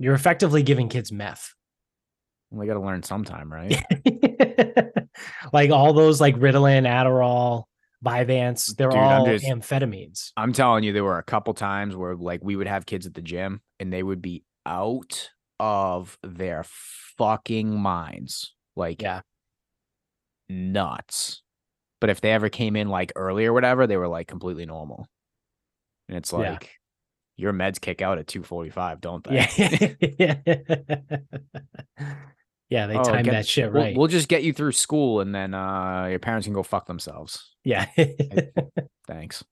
[0.00, 1.54] You're effectively giving kids meth.
[2.50, 3.80] we got to learn sometime, right?
[5.52, 7.64] like all those like Ritalin, Adderall,
[8.04, 10.32] Vyvanse, they're Dude, I'm all just- amphetamines.
[10.36, 13.14] I'm telling you, there were a couple times where like we would have kids at
[13.14, 16.64] the gym and they would be out of their
[17.16, 18.54] fucking minds.
[18.76, 19.20] Like Yeah.
[20.48, 21.42] nuts.
[22.00, 25.06] But if they ever came in like early or whatever, they were like completely normal.
[26.08, 26.38] And it's Yeah.
[26.38, 26.70] like
[27.36, 29.46] your meds kick out at 245, don't they?
[30.18, 30.36] Yeah.
[32.74, 33.96] yeah, they Oh, time get- that shit We'll, right.
[33.96, 37.54] we'll just get you through school and then uh your parents can go fuck themselves.
[37.62, 37.86] yeah.
[39.06, 39.44] Thanks.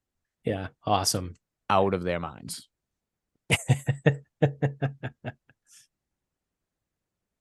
[0.44, 0.68] yeah.
[0.84, 1.36] Awesome.
[1.70, 2.68] Out of their minds.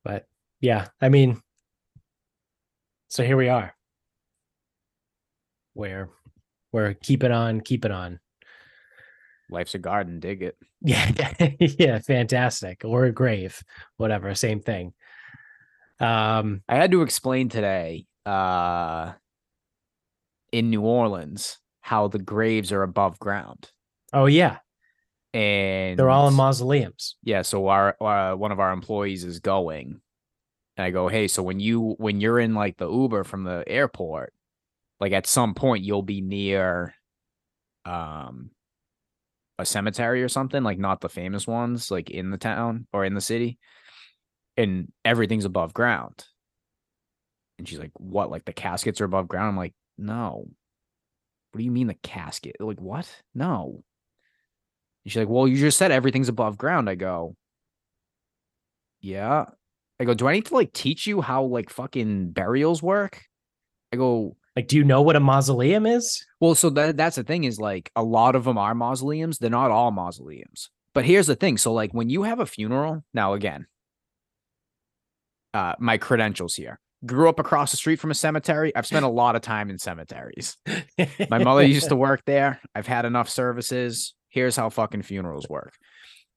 [0.03, 0.25] but
[0.59, 1.41] yeah, I mean,
[3.09, 3.73] so here we are.
[5.73, 6.09] Where
[6.71, 8.19] we're keeping on, keeping on.
[9.49, 10.57] Life's a garden, dig it.
[10.83, 11.11] Yeah,
[11.59, 12.81] yeah, fantastic.
[12.83, 13.61] Or a grave,
[13.97, 14.93] whatever, same thing.
[16.01, 19.13] Um, I had to explain today uh
[20.51, 23.71] in New Orleans how the graves are above ground.
[24.13, 24.57] oh yeah,
[25.33, 27.15] And they're all in mausoleums.
[27.23, 30.01] yeah so our uh, one of our employees is going
[30.77, 33.63] and i go hey so when you when you're in like the uber from the
[33.67, 34.33] airport
[34.99, 36.93] like at some point you'll be near
[37.85, 38.51] um
[39.57, 43.13] a cemetery or something like not the famous ones like in the town or in
[43.13, 43.57] the city
[44.57, 46.25] and everything's above ground
[47.57, 50.47] and she's like what like the caskets are above ground i'm like no
[51.51, 53.83] what do you mean the casket like what no
[55.03, 56.89] and she's like, Well, you just said everything's above ground.
[56.89, 57.35] I go,
[59.01, 59.45] Yeah.
[59.99, 63.23] I go, do I need to like teach you how like fucking burials work?
[63.93, 66.25] I go, Like, do you know what a mausoleum is?
[66.39, 69.37] well, so that that's the thing is like a lot of them are mausoleums.
[69.37, 70.69] They're not all mausoleums.
[70.93, 71.57] But here's the thing.
[71.57, 73.65] So like when you have a funeral, now again,
[75.53, 76.79] uh, my credentials here.
[77.05, 78.75] Grew up across the street from a cemetery.
[78.75, 80.55] I've spent a lot of time in cemeteries.
[81.31, 82.59] My mother used to work there.
[82.75, 84.13] I've had enough services.
[84.29, 85.73] Here's how fucking funerals work.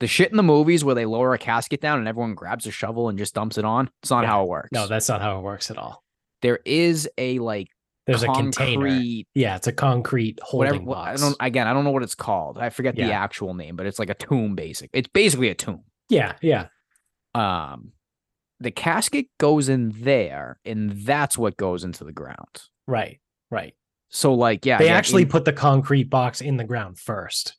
[0.00, 2.70] The shit in the movies where they lower a casket down and everyone grabs a
[2.70, 3.90] shovel and just dumps it on.
[4.02, 4.28] It's not Yeah.
[4.30, 4.70] how it works.
[4.72, 6.02] No, that's not how it works at all.
[6.40, 7.68] there is a like
[8.06, 8.88] There's a container.
[9.34, 10.78] Yeah, it's a concrete whatever.
[10.78, 11.66] holding I don't again.
[11.66, 12.58] I don't know what it's called.
[12.58, 14.54] I forget the actual name, but it's like a tomb.
[14.54, 14.88] Basic.
[14.94, 15.84] It's basically a tomb.
[16.08, 16.66] Yeah, yeah.
[17.34, 17.92] Um,
[18.64, 22.62] the casket goes in there, and that's what goes into the ground.
[22.86, 23.74] Right, right.
[24.08, 27.56] So like, yeah, they yeah, actually in- put the concrete box in the ground first.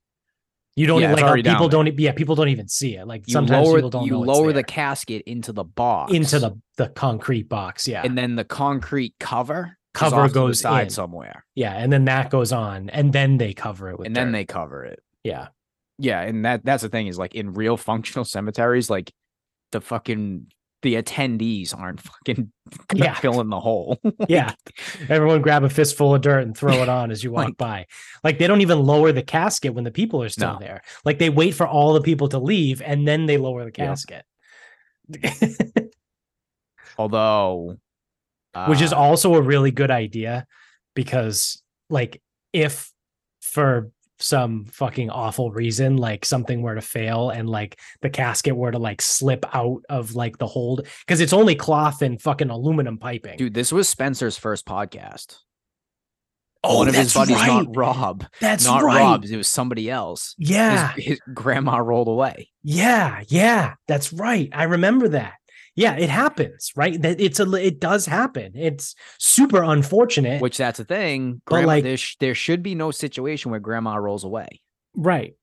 [0.76, 1.98] You don't Yeah, even like down people don't.
[2.00, 3.08] Yeah, people don't even see it.
[3.08, 6.60] Like you sometimes lower people don't you lower the casket into the box into the
[6.76, 7.88] the concrete box.
[7.88, 11.94] Yeah, and then the concrete cover Cover off to the goes side somewhere, yeah, and
[11.94, 14.08] then that goes on, and then they cover it with.
[14.08, 15.00] and then they cover it.
[15.24, 15.48] yeah,
[15.98, 19.13] Yeah, and that that's the thing is like in real functional cemeteries, like
[19.72, 20.48] the fucking
[20.86, 22.52] the attendees aren't fucking
[22.95, 23.15] Yeah.
[23.15, 24.00] filling the hole.
[24.30, 24.54] yeah.
[25.10, 27.86] Everyone grab a fistful of dirt and throw it on as you walk Like- by.
[28.24, 30.60] Like they don't even lower the casket when the people are still No.
[30.60, 30.82] there.
[31.04, 33.88] Like they wait for all the people to leave and then they lower the Yeah.
[33.88, 34.24] casket.
[36.98, 37.78] Although,
[38.67, 40.45] which is uh, also a really good idea
[40.93, 42.21] because like
[42.54, 42.91] if
[43.41, 48.71] for some fucking awful reason like something were to fail and like the casket were
[48.71, 52.97] to like slip out of like the hold because it's only cloth and fucking aluminum
[52.97, 55.38] piping dude, this was Spencer's first podcast.
[56.63, 57.47] oh One of his buddies, right.
[57.47, 60.34] not Rob, that's not right Rob, it was somebody else.
[60.39, 62.49] His- yeah his grandma rolled away.
[62.63, 65.34] yeah yeah that's right i remember that
[65.75, 70.79] yeah it happens right that it's a it does happen it's super unfortunate Which that's
[70.79, 71.41] a thing.
[71.45, 74.61] But, Grandma, like- there, sh- there should be no situation where grandma rolls away.
[74.95, 75.35] right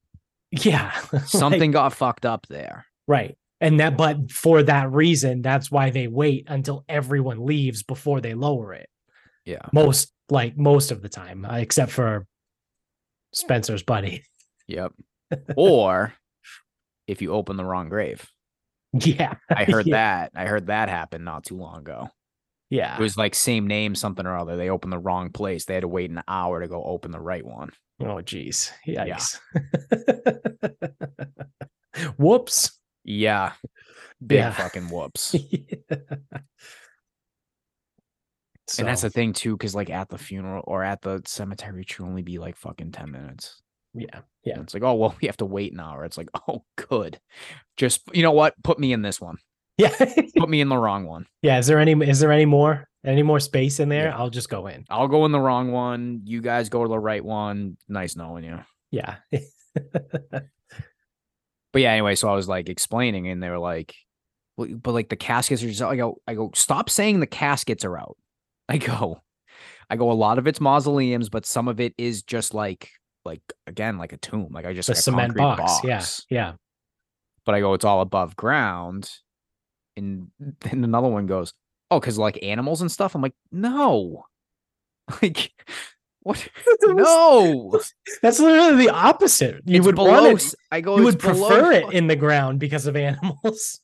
[0.51, 2.87] yeah Like, Something got fucked up there.
[3.07, 3.37] Right.
[3.61, 8.35] And that, but for that reason, that's why they wait until everyone leaves before they
[8.35, 8.89] lower it.
[9.45, 9.67] Yeah.
[9.73, 12.27] Most, like most of the time, uh, except for
[13.33, 14.25] Spencer's buddy.
[14.67, 14.93] Yep.
[15.57, 16.13] or
[17.07, 18.29] if you open the wrong grave.
[19.05, 19.35] Yeah.
[19.49, 19.95] I heard Yeah.
[19.95, 20.33] that.
[20.35, 22.09] I heard that happen not too long ago.
[22.69, 22.95] Yeah.
[22.97, 24.57] It was like same name, something or other.
[24.57, 25.65] They opened the wrong place.
[25.65, 27.71] They had to wait an hour to go open the right one.
[28.01, 28.73] Oh, geez.
[28.87, 29.39] Yikes.
[32.19, 32.79] Whoops.
[33.05, 33.53] Yeah.
[34.27, 34.53] Big Yeah.
[34.53, 35.35] fucking whoops.
[38.69, 41.83] So, And that's the thing too, because like at the funeral or at the cemetery,
[41.83, 43.61] it should only be like fucking 10 minutes.
[43.95, 44.21] Yeah.
[44.45, 44.55] Yeah.
[44.55, 46.05] And it's like, oh well, we have to wait an hour.
[46.05, 47.19] It's like, oh good.
[47.77, 48.55] Just you know what?
[48.63, 49.37] Put me in this one.
[49.79, 49.95] Yeah.
[50.39, 51.27] Put me in the wrong one.
[51.41, 51.59] yeah.
[51.59, 54.07] Is there any, is there any more, any more space in there?
[54.07, 54.17] Yeah.
[54.17, 54.85] I'll just go in.
[54.91, 56.23] I'll go in the wrong one.
[56.25, 57.77] You guys go to the right one.
[57.89, 58.61] Nice knowing you.
[58.91, 59.17] Yeah.
[61.73, 63.95] But yeah, anyway, so I was like explaining, and they were like,
[64.57, 67.85] well, but like the caskets are just I go, I go, stop saying the caskets
[67.85, 68.17] are out.
[68.69, 69.23] I go,
[69.89, 72.91] I go, a lot of it's mausoleums, but some of it is just like
[73.25, 74.49] like again, like a tomb.
[74.53, 75.85] Like I just the like a cement concrete box.
[75.85, 76.05] Yeah.
[76.31, 76.53] Yeah.
[77.45, 79.11] But I go, it's all above ground.
[79.97, 80.29] And
[80.61, 81.53] then another one goes,
[81.91, 83.15] Oh, because like animals and stuff.
[83.15, 84.25] I'm like, no.
[85.21, 85.53] Like
[86.21, 86.49] what?
[86.83, 87.79] no.
[88.23, 89.61] That's literally the opposite.
[89.67, 90.55] You It's would below, want it.
[90.71, 93.81] I go, You "It's would prefer it in the ground because of animals.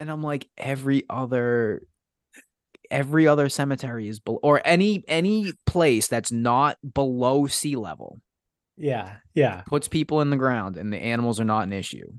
[0.00, 1.82] and I'm like, every other
[2.90, 8.20] every other cemetery is below or any any place that's not below sea level
[8.76, 9.62] Yeah, yeah.
[9.66, 12.12] puts people in the ground and the animals are not an issue.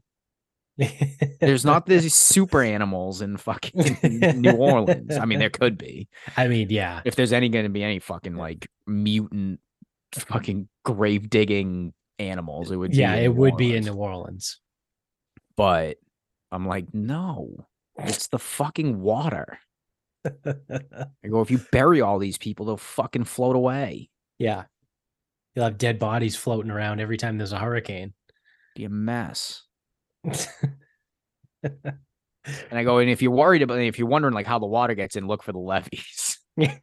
[1.40, 3.98] There's not these super animals in fucking
[4.36, 5.18] New Orleans.
[5.18, 6.08] I mean, there could be.
[6.36, 9.60] I mean, yeah, If there's any going to be any fucking like mutant
[10.14, 13.14] fucking grave digging animals, it would be yeah.
[13.16, 13.86] in It New would be in.
[13.86, 14.60] New Orleans.
[15.56, 15.98] But
[16.52, 17.66] I'm like, no,
[17.98, 19.60] it's the fucking water.
[20.26, 24.10] I go, if you bury all these people, they'll fucking float away.
[24.38, 24.66] yeah,
[25.58, 28.14] you'll have dead bodies floating around every time there's a hurricane.
[28.76, 29.64] Be a mess.
[32.70, 34.96] And I go, and if you're worried about, if you're wondering like how the water
[34.96, 36.40] gets in, look for the levees.
[36.56, 36.78] yeah,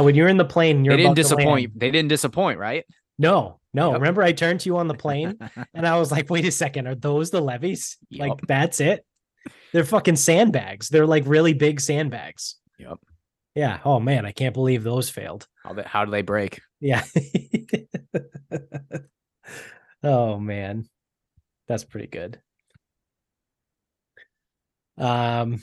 [0.00, 1.78] when you're in the plane, you're they didn't about to land- disappoint.
[1.78, 2.84] They didn't disappoint, right?
[3.20, 3.92] No, no.
[3.92, 4.00] Yep.
[4.00, 5.38] Remember, I turned to you on the plane,
[5.74, 7.98] and I was like, "Wait a second, are those the levees?
[8.10, 9.06] Like that's it?
[9.72, 10.88] They're fucking sandbags.
[10.88, 12.98] They're like really big sandbags." Yep.
[13.54, 13.80] Yeah.
[13.84, 15.46] Oh man, I can't believe those failed.
[15.62, 16.60] How, how do they break?
[16.80, 17.04] Yeah.
[20.02, 20.86] oh man.
[21.68, 22.40] That's pretty good.
[24.98, 25.62] Um,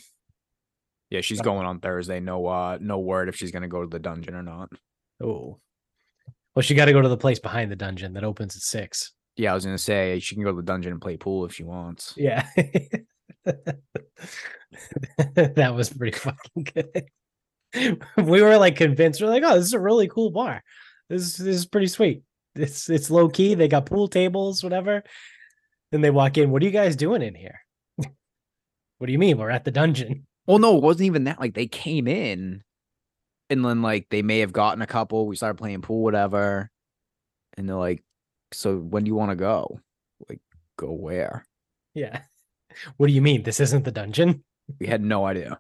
[1.10, 2.20] Yeah, she's going on Thursday.
[2.20, 4.70] No, uh, no word if she's gonna go to the dungeon or not.
[5.24, 5.60] oh,
[6.56, 9.14] well, she got to go to the place behind the dungeon that opens at six.
[9.38, 11.54] Yeah, I was gonna say she can go to the dungeon and play pool if
[11.54, 12.14] she wants.
[12.18, 12.46] Yeah.
[13.46, 13.78] that
[15.76, 17.06] was pretty fucking good.
[18.18, 19.22] We were like convinced.
[19.22, 20.64] We're like, oh, this is a really cool bar.
[21.10, 22.24] This, this is pretty sweet.
[22.56, 23.54] It's it's low key.
[23.54, 25.04] They got pool tables, whatever.
[25.92, 26.52] Then they walk in.
[26.52, 27.60] What are you guys doing in here?
[27.98, 29.38] what do you mean?
[29.38, 30.26] We're at the dungeon.
[30.46, 31.40] Well, no, it wasn't even that.
[31.40, 32.64] Like they came in,
[33.50, 35.28] and then like they may have gotten a couple.
[35.28, 36.70] We started playing pool, whatever,
[37.56, 38.04] and they're like,
[38.52, 39.80] "So when do you want to go?
[40.28, 40.42] Like,
[40.78, 41.46] go where?"
[41.94, 42.22] Yeah.
[42.98, 43.42] What do you mean?
[43.42, 44.44] This isn't the dungeon?
[44.80, 45.60] We had no idea.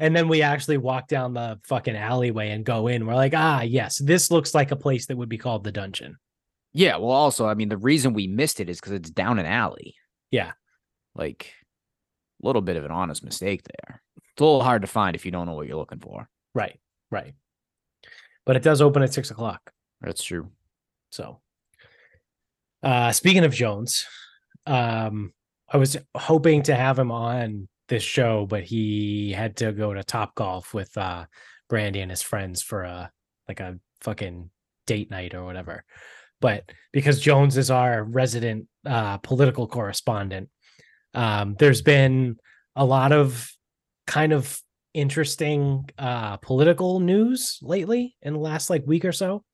[0.00, 3.06] And then we actually walk down the fucking alleyway and go in.
[3.06, 6.16] We're like, ah, yes, this looks like a place that would be called the dungeon.
[6.72, 6.96] Yeah.
[6.96, 9.94] Well, also, I mean, the reason we missed it is because it's down an alley.
[10.30, 10.52] Yeah.
[11.14, 11.52] Like,
[12.42, 14.02] a little bit of an honest mistake there.
[14.16, 16.28] It's a little hard to find if you don't know what you're looking for.
[16.54, 16.78] Right.
[17.10, 17.34] Right.
[18.46, 19.72] But it does open at six o'clock.
[20.00, 20.50] That's true.
[21.12, 21.40] So,
[22.82, 24.06] uh, speaking of Jones,
[24.66, 25.32] um,
[25.68, 30.02] I was hoping to have him on this show, but he had to go to
[30.02, 31.26] Top Golf with uh,
[31.68, 33.10] Brandy and his friends for a
[33.46, 34.48] like a fucking
[34.86, 35.84] date night or whatever.
[36.40, 40.48] But because Jones is our resident uh, political correspondent,
[41.12, 42.38] um, there's been
[42.76, 43.50] a lot of
[44.06, 44.58] kind of
[44.94, 49.44] interesting uh, political news lately in the last like week or so.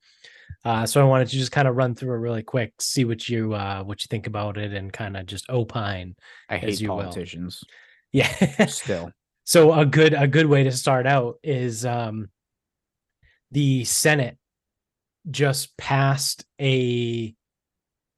[0.64, 3.28] Uh, so I wanted to just kind of run through it really quick, see what
[3.28, 6.14] you uh, what you think about it, and kind of just opine.
[6.48, 7.60] I As hate politicians.
[7.62, 7.85] will.
[8.16, 8.66] Yeah.
[8.68, 9.12] still.
[9.44, 12.30] so a good a good way to start out is um,
[13.50, 14.38] the Senate
[15.30, 17.34] just passed a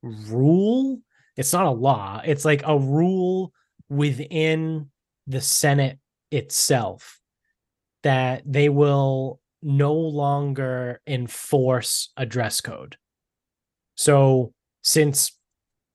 [0.02, 1.00] rule.
[1.36, 2.22] It's not a law.
[2.24, 3.52] It's like a rule
[3.88, 4.90] within
[5.26, 5.98] the Senate
[6.30, 7.18] itself
[8.04, 12.96] that they will no longer enforce a dress code.
[13.96, 15.32] So since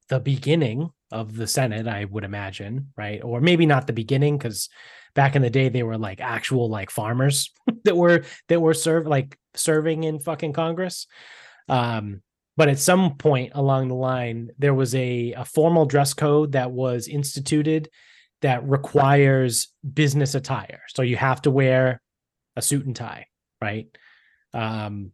[0.10, 3.22] the beginning of the Senate, I would imagine, right?
[3.24, 4.70] Or maybe not the beginning, because
[5.14, 7.52] back in the day they were like actual like farmers
[7.86, 11.08] that were that were served like serving in fucking Congress.
[11.70, 12.22] Um,
[12.58, 16.72] but at some point along the line, there was a, a formal dress code that
[16.72, 17.90] was instituted
[18.42, 20.82] that requires business attire.
[20.90, 22.02] So you have to wear
[22.56, 23.28] a suit and tie,
[23.62, 23.88] right?
[24.54, 25.12] Um,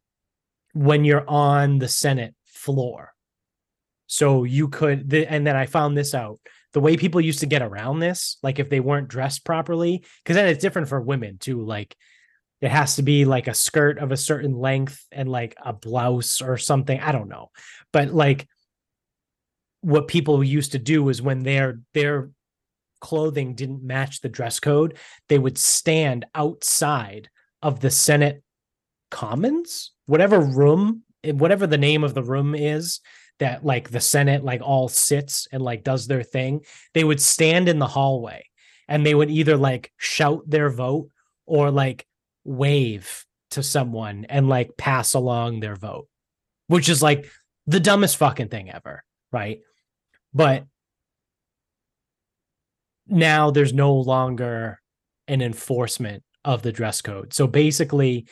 [0.74, 3.14] when you're on the Senate floor.
[4.10, 6.40] So you could, the, and then I found this out.
[6.74, 10.36] The way people used to get around this, like if they weren't dressed properly, because
[10.36, 11.64] then it's different for women too.
[11.64, 11.96] Like
[12.60, 16.42] it has to be like a skirt of a certain length and like a blouse
[16.42, 17.00] or something.
[17.00, 17.52] I don't know.
[17.94, 18.48] But like
[19.82, 22.32] what people used to do is when their their
[23.02, 27.30] clothing didn't match the dress code, they would stand outside
[27.62, 28.44] of the Senate
[29.12, 33.02] Commons, whatever room, eh, whatever the name of the room is
[33.40, 36.62] that like the Senate like all sits and like does their thing.
[36.94, 38.46] They would stand in the hallway
[38.88, 41.10] and they would either like shout their vote
[41.46, 42.06] or like
[42.44, 46.08] wave to someone and like pass along their vote,
[46.68, 47.30] which is like
[47.66, 49.62] the dumbest fucking thing ever, right?
[50.34, 50.66] But
[53.08, 54.80] now there's no longer
[55.28, 57.34] an enforcement of the dress code.
[57.34, 58.28] So basically,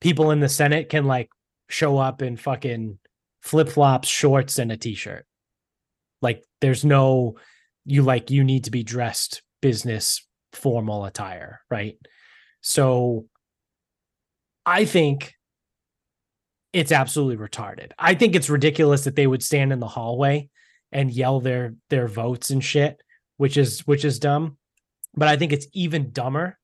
[0.00, 1.30] people in the Senate can like
[1.68, 2.98] show up in fucking
[3.40, 5.26] flip flops, shorts, and a t shirt.
[6.22, 7.36] Like there's no,
[7.84, 11.96] you like, you need to be dressed business formal attire, right?
[12.60, 13.26] So
[14.66, 15.34] I think
[16.72, 17.92] it's absolutely retarded.
[17.98, 20.48] I think it's ridiculous that they would stand in the hallway
[20.92, 23.00] and yell their their votes and shit,
[23.36, 24.56] which is which is dumb.
[25.14, 26.58] But I think it's even dumber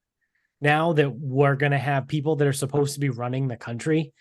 [0.60, 4.12] now that we're going to have people that are supposed to be running the country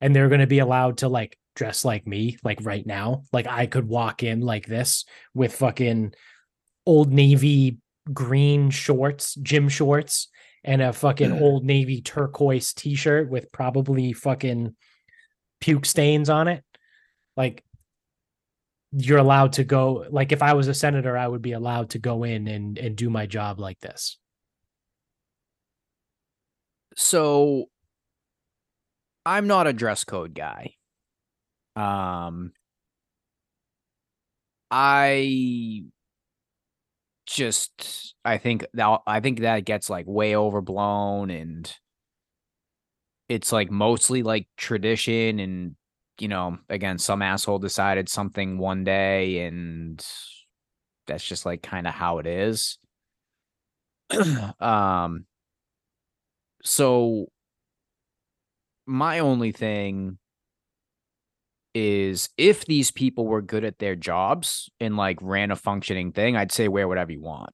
[0.00, 3.22] and they're going to be allowed to like dress like me like right now.
[3.32, 5.04] Like I could walk in like this
[5.34, 6.14] with fucking
[6.86, 7.78] old navy
[8.12, 10.28] green shorts, gym shorts
[10.62, 14.76] and a fucking old navy turquoise t-shirt with probably fucking
[15.60, 16.62] puke stains on it
[17.36, 17.64] like
[18.92, 21.98] you're allowed to go like if i was a senator i would be allowed to
[21.98, 24.18] go in and and do my job like this
[26.96, 27.66] So
[29.24, 30.74] I'm not a dress code guy.
[31.76, 32.52] Um
[34.70, 35.86] I
[37.26, 41.72] just I think that I think that gets like way overblown and
[43.28, 45.76] it's like mostly like tradition and
[46.18, 50.04] you know again some asshole decided something one day and
[51.06, 52.78] that's just like kind of how it is.
[54.60, 55.26] um
[56.62, 57.28] so
[58.86, 60.18] my only thing
[61.76, 66.34] is if these people were good at their jobs and like ran a functioning thing,
[66.34, 67.50] I'd say wear whatever you want.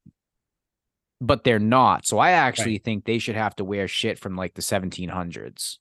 [1.21, 2.07] But they're not.
[2.07, 2.85] So I actually right.
[2.85, 5.79] think they should have to wear shit from like the 1700s.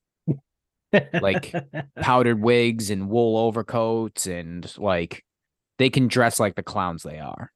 [1.14, 1.54] like
[2.02, 5.24] powdered wigs and wool overcoats and like
[5.78, 7.52] they can dress like the clowns they are.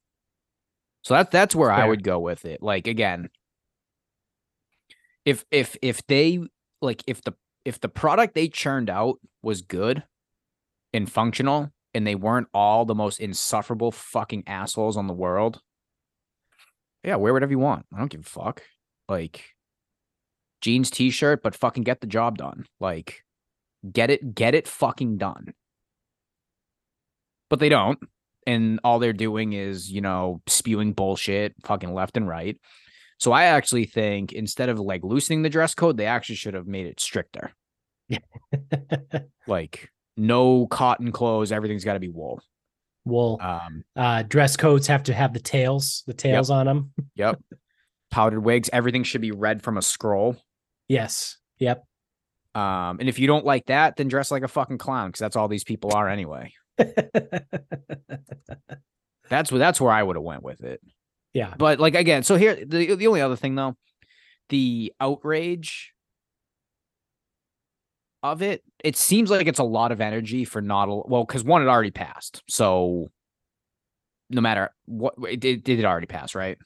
[1.03, 1.86] So that's that's where Fair.
[1.86, 2.61] I would go with it.
[2.61, 3.29] Like again,
[5.25, 6.41] if if if they
[6.79, 7.33] like if the
[7.65, 10.03] if the product they churned out was good
[10.96, 15.62] and functional and they weren't all the most insufferable fucking assholes on the world,
[17.04, 17.86] yeah, wear whatever you want.
[17.93, 18.64] I don't give a fuck.
[19.08, 19.43] Like
[20.62, 22.66] jeans, t-shirt, but fucking get the job done.
[22.80, 23.24] Like
[23.89, 25.54] get it, get it fucking done.
[27.50, 28.00] But they don't.
[28.48, 32.60] And all they're doing is, you know, spewing bullshit fucking left and right.
[33.20, 36.68] So I actually think instead of like loosening the dress code, they actually should have
[36.68, 37.54] made it stricter.
[39.48, 42.41] like no cotton clothes, everything's got to be wool.
[43.05, 43.39] Wool.
[43.41, 46.57] Um, uh, dress codes have to have the tails, the tails yep.
[46.57, 46.93] on them.
[47.16, 47.39] yep.
[48.09, 50.38] Powdered wigs, everything should be read from a scroll.
[50.88, 51.38] Yes.
[51.59, 51.86] Yep.
[52.55, 55.36] Um, and if you don't like that, then dress like a fucking clown because that's
[55.36, 56.53] all these people are anyway.
[56.78, 56.93] that's
[59.51, 60.82] what that's where I would have went with it.
[61.34, 61.53] Yeah.
[61.57, 63.76] But like again, so here the the only other thing though,
[64.49, 65.93] the outrage
[68.34, 71.43] of it, it seems like it's a lot of energy for not a, well, because
[71.43, 72.43] one it already passed.
[72.47, 73.09] So
[74.30, 76.57] no matter what it did, did it already pass, right?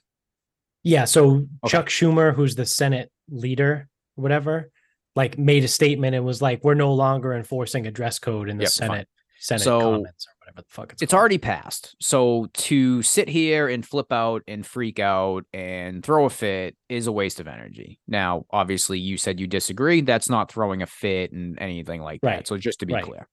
[0.82, 1.04] Yeah.
[1.04, 1.46] So okay.
[1.68, 4.70] Chuck Schumer, who's the Senate leader, whatever,
[5.16, 8.56] like made a statement and was like, "We're no longer enforcing a dress code in
[8.56, 9.38] the yep, Senate." Fine.
[9.40, 11.96] Senate so, comments or whatever the fuck it's, it's already passed.
[12.00, 17.06] So to sit here and flip out and freak out and throw a fit is
[17.06, 18.00] a waste of energy.
[18.08, 20.00] Now, obviously, you said you disagree.
[20.00, 22.38] That's not throwing a fit and anything like right.
[22.38, 22.48] that.
[22.48, 23.04] So just to be right.
[23.04, 23.28] clear,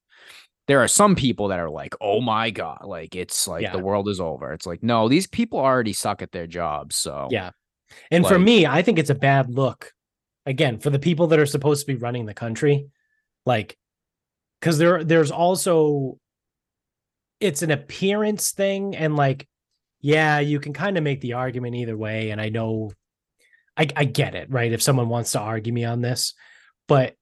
[0.66, 3.72] there are some people that are like, "Oh my god, like it's like yeah.
[3.72, 6.96] the world is over." It's like, no, these people already suck at their jobs.
[6.96, 7.50] So yeah.
[8.10, 9.92] And like, for me, I think it's a bad look.
[10.44, 12.88] Again, for the people that are supposed to be running the country,
[13.44, 13.76] like
[14.60, 16.18] because there there's also
[17.40, 19.46] it's an appearance thing and like
[20.00, 22.90] yeah you can kind of make the argument either way and i know
[23.76, 26.34] I, I get it right if someone wants to argue me on this
[26.88, 27.14] but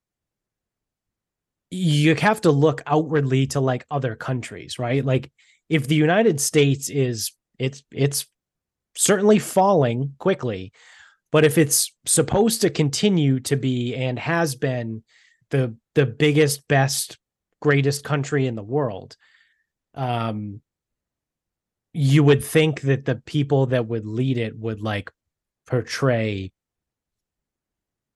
[1.71, 5.05] you have to look outwardly to like other countries right?
[5.05, 5.31] Like
[5.69, 8.27] if the united states is it's it's
[8.97, 10.73] certainly falling quickly
[11.33, 15.03] but if it's supposed to continue to be and has been
[15.51, 17.19] the the biggest best
[17.61, 19.17] greatest country in the world
[19.97, 20.61] um
[21.93, 25.11] you would think that the people that would lead it would like
[25.67, 26.53] portray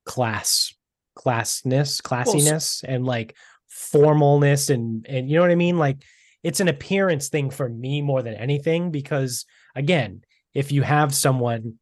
[0.05, 0.75] class
[1.17, 3.35] classness classiness well, and like
[3.71, 5.79] formalness and and you know what i mean?
[5.79, 6.03] Like
[6.43, 10.23] it's an appearance thing for me more than anything because again
[10.55, 11.75] if you have someone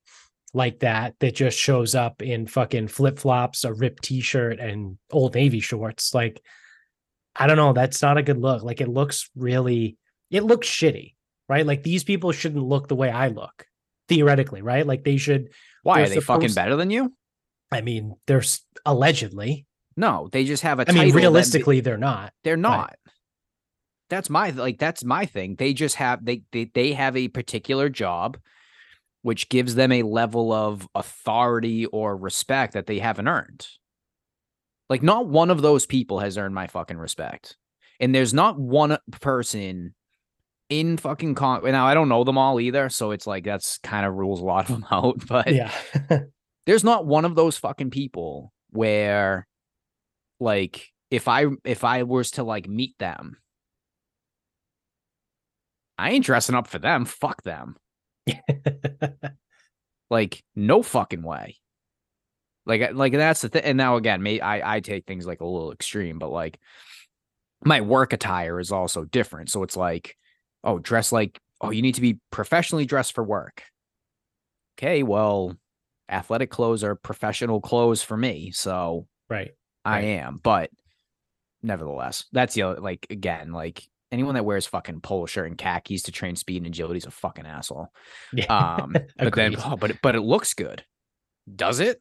[0.55, 5.61] like that that just shows up in fucking flip-flops a ripped t-shirt and old navy
[5.61, 6.42] shorts like
[7.39, 7.72] I don't know.
[7.72, 8.64] That's not a good look.
[8.64, 9.97] Like it looks really,
[10.30, 11.14] it looks shitty,
[11.49, 11.64] right?
[11.64, 13.64] Like these people shouldn't look the way I look,
[14.09, 14.84] theoretically, right?
[14.84, 15.51] Like they should.
[15.84, 17.14] Why are they fucking better than you?
[17.70, 18.43] I mean, they're
[18.84, 19.66] allegedly.
[19.97, 20.89] No, they just have a.
[20.89, 22.32] I mean, realistically, they, are not.
[22.43, 22.97] They're not.
[23.05, 23.12] But...
[24.11, 24.78] That's my like.
[24.78, 25.55] That's my thing.
[25.55, 28.39] They just have they they they have a particular job,
[29.22, 33.68] which gives them a level of authority or respect that they haven't earned.
[34.89, 37.57] Like, not one of those people has earned my fucking respect.
[38.01, 39.95] And there's not one person
[40.68, 41.62] in fucking con.
[41.64, 42.89] Now, I don't know them all either.
[42.89, 45.26] So it's like that's kind of rules a lot of them out.
[45.26, 45.72] But yeah,
[46.66, 49.47] there's not one of those fucking people where,
[50.41, 53.39] like, if I if I was to like meet them,
[55.97, 57.05] I ain't dressing up for them.
[57.05, 57.76] Fuck them.
[60.11, 61.57] like, no fucking way.
[62.68, 63.64] Like, like that's the thing.
[63.64, 66.60] And now again, may I I take things like a little extreme, but like
[67.64, 69.50] my work attire is also different.
[69.50, 70.16] So it's like,
[70.62, 73.64] oh, dress like oh, you need to be professionally dressed for work.
[74.78, 75.56] Okay, well,
[76.08, 78.52] athletic clothes are professional clothes for me.
[78.52, 79.50] So right,
[79.84, 80.04] I right.
[80.04, 80.38] am.
[80.42, 80.70] But
[81.62, 86.04] nevertheless, that's the other, like again, like anyone that wears fucking polo shirt and khakis
[86.04, 87.88] to train speed and agility is a fucking asshole.
[88.32, 88.46] Yeah.
[88.46, 90.84] Um, but then, oh, but but it looks good.
[91.54, 92.00] Does it?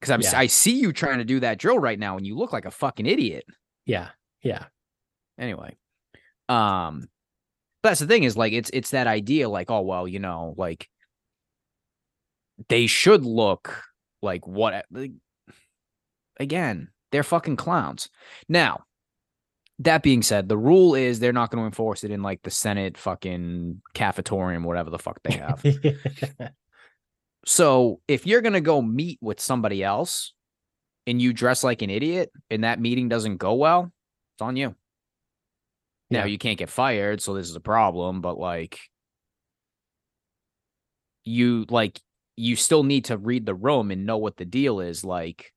[0.00, 0.38] Because I'm yeah.
[0.38, 2.70] I see you trying to do that drill right now, and you look like a
[2.70, 3.44] fucking idiot.
[3.84, 4.08] Yeah,
[4.42, 4.64] yeah.
[5.38, 5.76] Anyway,
[6.48, 7.08] um,
[7.82, 10.54] But that's the thing is like it's it's that idea like oh well you know
[10.56, 10.88] like
[12.68, 13.82] they should look
[14.20, 15.12] like what like,
[16.38, 18.08] again they're fucking clowns.
[18.48, 18.84] Now
[19.80, 22.50] that being said, the rule is they're not going to enforce it in like the
[22.50, 25.64] Senate fucking cafetorium, whatever the fuck they have.
[27.46, 30.34] so if you're going to go meet with somebody else
[31.06, 33.90] and you dress like an idiot and that meeting doesn't go well,
[34.34, 34.74] it's on you.
[36.10, 38.80] Now you can't get fired, so this is a problem, but like
[41.24, 42.00] you like
[42.36, 45.52] you still need to read the room and know what the deal is like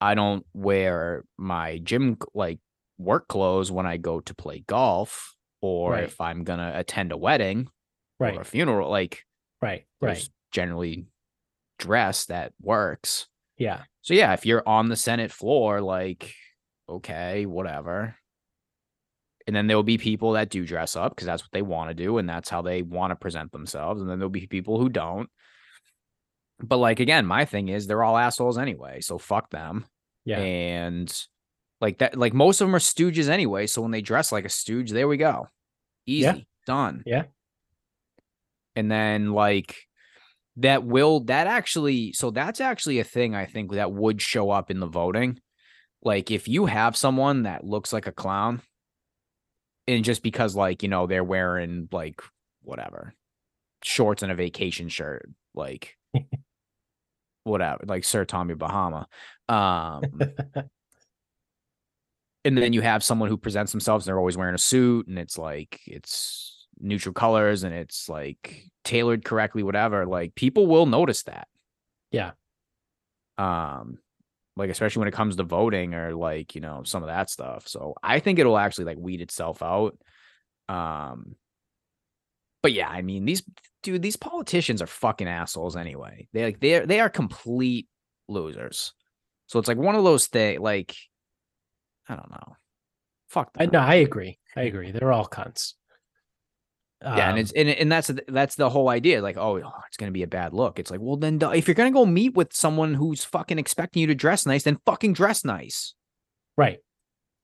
[0.00, 2.58] I don't wear my gym like
[2.98, 6.04] work clothes when I go to play golf or Right.
[6.04, 7.68] if I'm going to attend a wedding
[8.18, 8.36] right.
[8.36, 9.24] or a funeral like
[9.62, 10.28] right, right.
[10.56, 11.04] Generally
[11.78, 13.26] dress that works.
[13.58, 16.32] Yeah, So yeah, if you're on the Senate floor, like,
[16.88, 18.16] okay, whatever.
[19.46, 21.94] And then there'll be people that do dress up because that's what they want to
[21.94, 24.00] do and that's how they want to present themselves.
[24.00, 25.28] And then there'll be people who don't.
[26.58, 29.00] But like again, my thing is they're all assholes anyway.
[29.02, 29.84] So fuck them.
[30.24, 31.26] yeah, And
[31.80, 33.66] like that, like most of them are stooges anyway.
[33.66, 35.48] So when they dress like a stooge, there we go.
[36.06, 36.24] Easy.
[36.24, 36.38] Yeah.
[36.66, 37.02] Done.
[37.06, 37.24] Yeah.
[38.74, 39.85] And then like
[40.56, 44.70] that will that actually so that's actually a thing I think that would show up
[44.70, 45.38] in the voting.
[46.02, 48.62] Like if you have someone that looks like a clown
[49.86, 52.20] and just because like, you know, they're wearing like
[52.62, 53.14] whatever
[53.82, 55.96] shorts and a vacation shirt, like
[57.44, 59.06] whatever, like Sir Tommy Bahama.
[59.48, 60.02] Um
[62.44, 65.18] and then you have someone who presents themselves and they're always wearing a suit and
[65.18, 66.45] it's like it's
[66.80, 71.48] neutral colors and it's like tailored correctly whatever like people will notice that
[72.10, 72.32] Yeah.
[73.38, 73.98] um
[74.56, 77.66] like especially when it comes to voting or like you know some of that stuff
[77.66, 79.98] so i think it'll actually like weed itself out
[80.68, 81.34] um
[82.62, 83.42] but yeah i mean these
[83.82, 87.88] dude these politicians are fucking assholes anyway they like they're they are complete
[88.28, 88.92] losers
[89.46, 90.94] so it's like one of those things like
[92.08, 92.56] i don't know
[93.28, 94.38] fuck I, no, I agree.
[94.54, 94.92] I agree.
[94.92, 95.74] They're all cunts.
[97.02, 99.20] Yeah, and Um, it's and, and that's that's the whole idea.
[99.20, 100.78] Like, oh, oh, it's gonna be a bad look.
[100.78, 104.06] It's like, well, then if you're gonna go meet with someone who's fucking expecting you
[104.08, 105.94] to dress nice, then fucking dress nice.
[106.56, 106.78] right,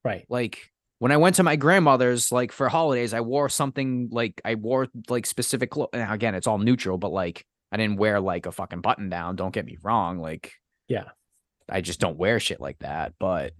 [0.05, 0.25] right.
[0.29, 4.55] Like when I went to my grandmother's, like for holidays, I wore something like I
[4.55, 5.91] wore like specific clothes.
[5.93, 9.37] Again, it's all neutral, but like I didn't wear like a fucking button down.
[9.37, 10.19] Don't get me wrong.
[10.19, 10.53] Like,
[10.89, 11.11] Yeah.
[11.69, 13.15] I just don't wear shit like that.
[13.19, 13.53] But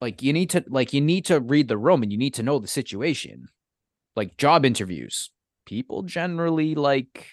[0.00, 2.42] like, you need to like you need to read the room and you need to
[2.42, 3.48] know the situation.
[4.16, 5.30] Like job interviews,
[5.66, 7.26] people generally like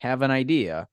[0.00, 0.88] have an idea,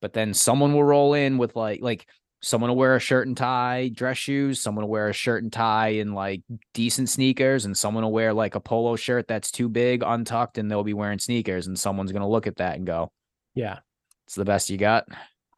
[0.00, 2.06] but then someone will roll in with like like
[2.40, 5.52] someone will wear a shirt and tie, dress shoes, someone will wear a shirt and
[5.52, 6.42] tie and like
[6.74, 10.70] decent sneakers, and someone will wear like a polo shirt that's too big, untucked, and
[10.70, 13.12] they'll be wearing sneakers, and someone's gonna look at that and go,
[13.54, 13.78] Yeah.
[14.26, 15.06] It's the best you got.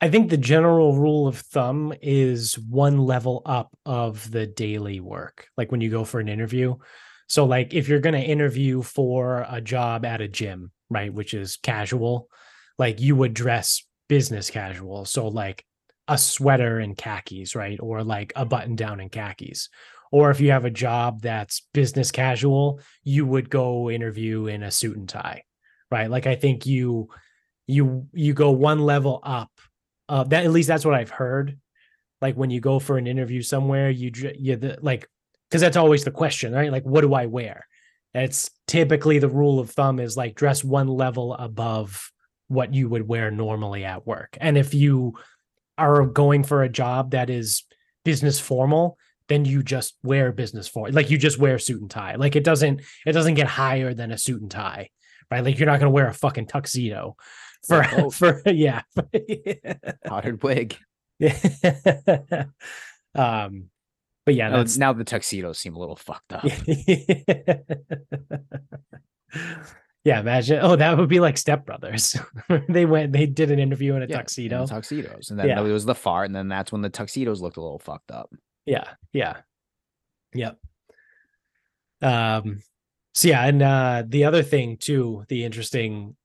[0.01, 5.49] I think the general rule of thumb is one level up of the daily work.
[5.57, 6.77] Like when you go for an interview.
[7.29, 11.35] So like if you're going to interview for a job at a gym, right, which
[11.35, 12.29] is casual,
[12.79, 15.05] like you would dress business casual.
[15.05, 15.65] So like
[16.09, 17.79] a sweater and khakis, right?
[17.81, 19.69] Or like a button down and khakis.
[20.11, 24.71] Or if you have a job that's business casual, you would go interview in a
[24.71, 25.43] suit and tie,
[25.91, 26.11] right?
[26.11, 27.11] Like I think you
[27.67, 29.51] you you go one level up
[30.09, 31.59] uh, that at least that's what I've heard.
[32.23, 35.07] Like when you go for an interview somewhere, you you the like
[35.49, 36.71] because that's always the question, right?
[36.73, 37.67] Like, what do I wear?
[38.15, 42.11] And it's typically the rule of thumb is like dress one level above
[42.49, 44.37] what you would wear normally at work.
[44.41, 45.15] And if you
[45.77, 47.65] are going for a job that is
[48.05, 50.95] business formal, then you just wear business formal.
[50.95, 52.15] Like you just wear suit and tie.
[52.15, 54.89] Like it doesn't it doesn't get higher than a suit and tie,
[55.31, 55.45] right?
[55.45, 57.17] Like you're not going to wear a fucking tuxedo
[57.69, 58.15] for Yeah, both.
[58.17, 58.83] for yeah.
[60.07, 60.77] Powdered wig.
[63.15, 63.65] um,
[64.29, 66.45] but yeah, Now, that's now the tuxedos seem a little fucked up.
[70.05, 70.21] yeah.
[70.21, 72.15] Imagine, oh, that would be like Step Brothers.
[72.69, 74.67] they went, they did an interview in a Yeah, tuxedo.
[74.67, 75.31] tuxedos.
[75.31, 75.63] And then Yeah.
[75.63, 78.31] there was the fart, and then that's when the tuxedos looked a little fucked up.
[78.67, 79.37] yeah, yeah,
[80.35, 80.59] yep.
[82.03, 82.61] Um,
[83.15, 86.17] so yeah, and uh, the other thing too, the interesting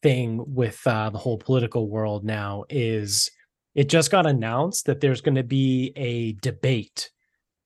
[0.00, 3.28] thing with uh, the whole political world now is
[3.74, 7.10] it just got announced that there's going to be a debate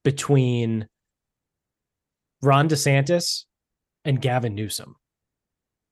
[0.04, 0.88] between
[2.42, 3.44] Ron DeSantis
[4.04, 4.96] and Gavin Newsom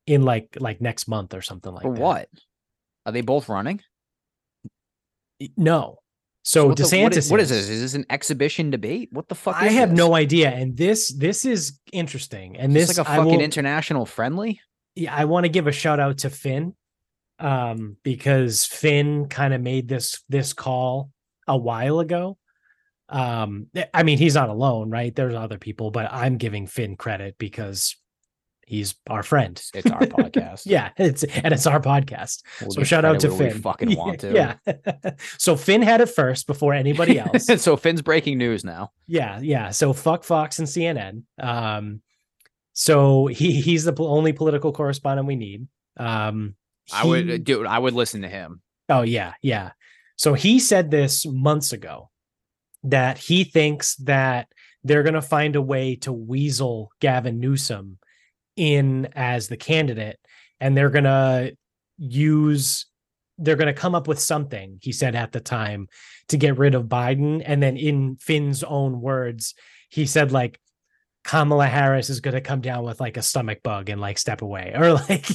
[0.07, 2.01] in like like next month or something like For that.
[2.01, 2.29] what?
[3.07, 3.81] Are they both running?
[5.57, 5.99] No,
[6.43, 7.69] So, the- DeSantis, what is, what is this?
[7.69, 9.09] Is this an exhibition debate?
[9.13, 9.57] What the fuck?
[9.57, 9.97] I have this?
[9.99, 13.41] no idea, and this this is interesting, and Is this this like a fucking will-
[13.41, 14.61] international friendly.
[14.95, 16.75] yeah, I want to give a shout out to Finn,
[17.39, 21.11] um, because Finn kind of made this this call
[21.47, 22.37] a while ago.
[23.11, 25.15] Um, I mean, he's not alone, right?
[25.15, 27.97] There's other people, but I'm giving Finn credit because
[28.67, 29.61] he's our friend.
[29.75, 30.63] It's, our podcast.
[30.67, 32.43] Yeah, it's and it's our podcast.
[32.61, 33.55] We'll So shout out to Finn.
[33.55, 34.33] We fucking want to.
[34.33, 35.13] Yeah.
[35.39, 37.47] so Finn had it first before anybody else.
[37.63, 38.93] so Finn's breaking news now.
[39.09, 39.71] Yeah, yeah.
[39.71, 41.23] So fuck Fox and CNN.
[41.41, 42.01] Um,
[42.73, 45.67] so he he's the only political correspondent we need.
[45.97, 46.55] Um,
[46.93, 47.67] I would, he- dude.
[47.67, 48.63] I would listen to him.
[48.89, 49.73] Oh yeah, yeah.
[50.17, 52.10] So he said this months ago
[52.85, 54.49] that he thinks that
[54.85, 57.99] they're going to find a way to weasel Gavin Newsom
[58.57, 60.19] in as the candidate
[60.61, 61.57] and they're going to
[61.99, 62.87] use
[63.43, 65.89] they're going to come up with something he said at the time
[66.29, 67.43] to get rid of Biden.
[67.43, 69.55] And then in Finn's own words
[69.89, 70.61] he said like
[71.23, 74.43] Kamala Harris is going to come down with like a stomach bug and like step
[74.43, 74.73] away.
[74.81, 75.27] Or like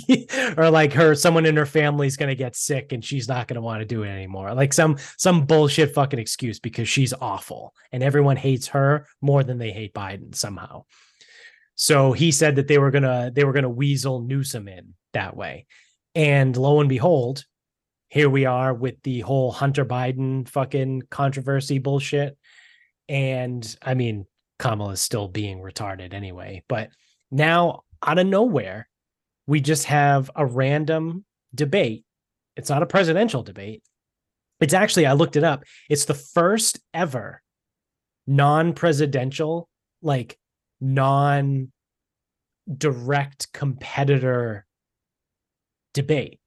[0.58, 3.48] or like her someone in her family is going to get sick and she's not
[3.48, 4.54] going to want to do it anymore.
[4.54, 9.58] Like some some bullshit fucking excuse because she's awful and everyone hates her more than
[9.58, 10.86] they hate Biden somehow.
[11.76, 14.96] So he said that they were going to they were going to weasel Newsom in
[15.14, 15.68] that way.
[16.16, 17.46] And lo and behold
[18.10, 22.38] here we are with the whole Hunter Biden fucking controversy bullshit.
[23.10, 24.26] And I mean
[24.60, 26.64] Kamala is still being retarded anyway.
[26.68, 26.90] But
[27.32, 28.88] now, out of nowhere,
[29.48, 32.06] we just have a random debate.
[32.56, 33.84] It's not a presidential debate.
[34.60, 35.64] It's actually, I looked it up.
[35.90, 37.42] It's the first ever
[38.26, 39.68] non presidential,
[40.02, 40.38] like
[40.80, 41.72] non
[42.78, 44.66] direct competitor
[45.94, 46.40] debate.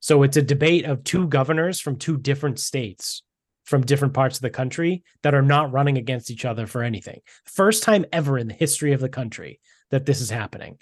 [0.00, 3.22] So it's a debate of two governors from two different states
[3.64, 7.20] from different parts of the country that are not running against each other for anything.
[7.46, 9.60] First time ever in the history of the country
[9.90, 10.78] that this is happening.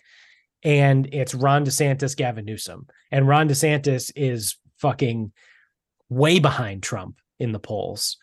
[0.63, 2.87] And it's Ron DeSantis, Gavin Newsom.
[3.11, 5.33] And Ron DeSantis is fucking
[6.09, 8.17] way behind Trump in the polls.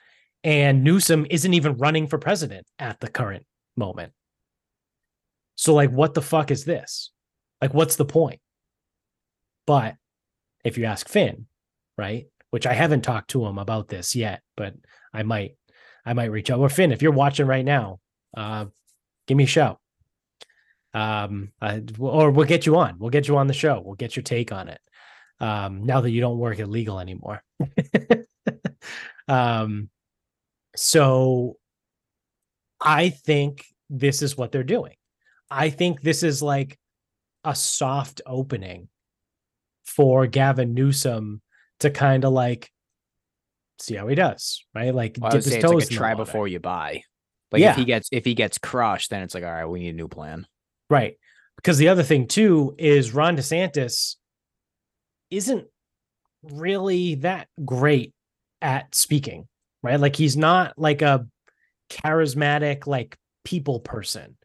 [0.43, 3.45] And Newsom isn't even running for president at the current
[3.75, 4.13] moment.
[5.55, 7.11] So, like, what the fuck is this?
[7.61, 8.39] Like, what's the point?
[9.67, 9.95] But
[10.63, 11.47] if you ask Finn,
[11.97, 14.73] right, which I haven't talked to him about this yet, but
[15.13, 15.55] I might,
[16.05, 16.59] I might reach out.
[16.59, 17.99] Or Finn, if you're watching right now,
[18.35, 18.65] uh,
[19.27, 19.79] give me a shout.
[20.93, 22.97] Um, uh, or we'll get you on.
[22.97, 23.81] We'll get you on the show.
[23.83, 24.81] We'll get your take on it.
[25.39, 27.43] Um, now that you don't work at legal anymore.
[29.27, 29.89] um,
[30.75, 31.57] so
[32.81, 34.95] I think this is what they're doing.
[35.49, 36.77] I think this is like
[37.43, 38.89] a soft opening
[39.85, 41.41] for Gavin Newsom
[41.79, 42.71] to kind of like
[43.79, 44.93] see how he does, right?
[44.93, 47.01] Like Well, dip his toes like a try before you buy.
[47.51, 47.71] Like Yeah.
[47.71, 49.93] if he gets if he gets crushed, then it's like all right, we need a
[49.93, 50.45] new plan.
[50.89, 51.15] Right.
[51.55, 54.15] Because the other thing too is Ron DeSantis
[55.29, 55.67] isn't
[56.43, 58.13] really that great
[58.61, 59.47] at speaking,
[59.83, 59.99] right?
[59.99, 61.27] Like he's not like a
[61.89, 64.37] charismatic like people person.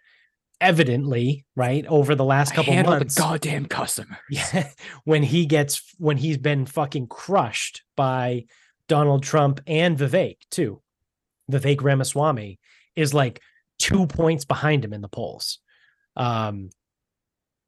[0.65, 1.85] Evidently, right?
[1.87, 3.15] Over the last couple Handle months.
[3.15, 4.19] the goddamn customer.
[4.31, 4.71] Yeah,
[5.05, 8.47] when he gets when he's been fucking crushed by
[8.89, 10.81] Donald Trump and Vivek too.
[11.53, 12.59] Vivek Ramaswamy
[12.97, 13.41] is like
[13.79, 15.59] two points behind him in the polls.
[16.17, 16.71] Um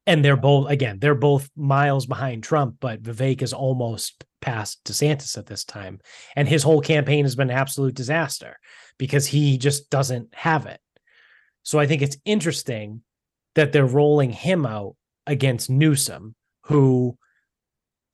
[0.07, 5.37] and they're both again, they're both miles behind Trump, but Vivek is almost past DeSantis
[5.37, 5.99] at this time.
[6.35, 8.57] And his whole campaign has been an absolute disaster
[8.97, 10.79] because he just doesn't have it.
[11.67, 13.01] So I think it's interesting
[13.55, 14.95] that they're rolling him out
[15.25, 17.17] against Newsom, who,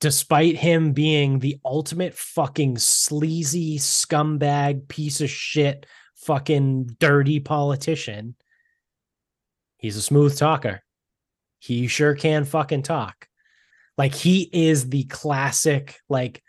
[0.00, 5.86] despite him being the ultimate fucking sleazy scumbag piece of shit,
[6.16, 8.34] fucking dirty politician,
[9.78, 10.82] he's a smooth talker.
[11.60, 13.28] He sure can fucking talk.
[13.96, 16.42] Like he is the classic, like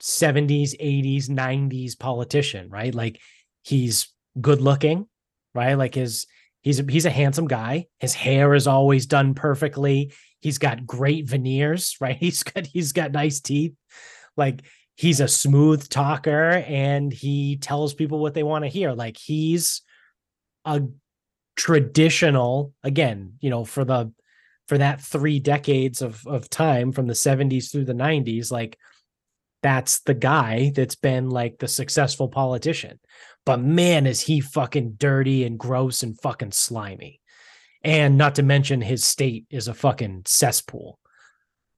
[0.00, 2.94] 70s, 80s, 90s politician, right?
[2.94, 3.20] Like
[3.60, 4.08] he's
[4.40, 5.09] good looking,
[5.54, 5.74] right?
[5.74, 6.26] Like his
[6.62, 7.86] he's a, he's a handsome guy.
[7.98, 10.12] His hair is always done perfectly.
[10.40, 12.16] He's got great veneers, right?
[12.16, 13.74] He's got he's got nice teeth.
[14.36, 14.62] Like
[14.96, 18.92] he's a smooth talker and he tells people what they want to hear.
[18.92, 19.82] Like he's
[20.64, 20.82] a
[21.56, 24.12] traditional again, you know, for the
[24.68, 28.78] for that 3 decades of of time from the 70s through the 90s like
[29.62, 32.98] that's the guy that's been like the successful politician.
[33.46, 37.20] But man, is he fucking dirty and gross and fucking slimy.
[37.82, 40.98] And not to mention his state is a fucking cesspool.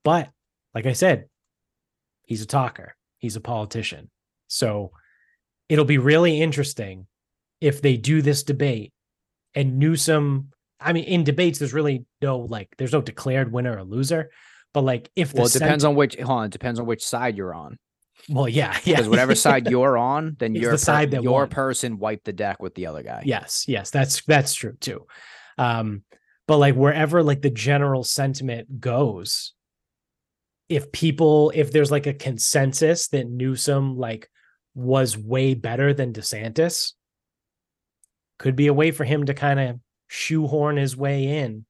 [0.05, 0.31] But
[0.75, 1.27] like I said,
[2.27, 4.11] he's a talker, he's a politician.
[4.49, 4.91] So
[5.69, 7.07] it'll be really interesting
[7.61, 8.93] if they do this debate
[9.55, 10.51] and Newsom.
[10.81, 14.31] I mean, in debates, there's really no like, there's no declared winner or loser.
[14.75, 16.17] But like, if the Well, it depends on which.
[16.17, 17.79] Hold on, it depends on which side you're on.
[18.29, 21.41] Well, yeah, yeah, Because whatever side you're on, then your the per- side that your
[21.41, 21.49] won.
[21.49, 23.23] person wiped the deck with the other guy.
[23.25, 25.07] Yes, yes, that's that's true too.
[25.59, 26.03] Um,
[26.49, 29.55] but like wherever like the general sentiment goes,
[30.69, 34.29] if people if there's like a consensus that Newsom like
[34.75, 36.93] was way better than DeSantis,
[38.39, 41.65] could be a way for him to kind of shoehorn his way in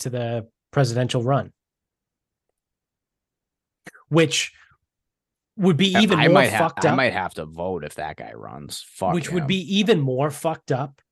[0.00, 1.52] to the presidential run.
[4.08, 4.52] Which
[5.60, 8.32] would be even I more fucked I up might have to vote if that guy
[8.34, 8.84] runs.
[8.88, 11.02] Fuck which would be even more fucked up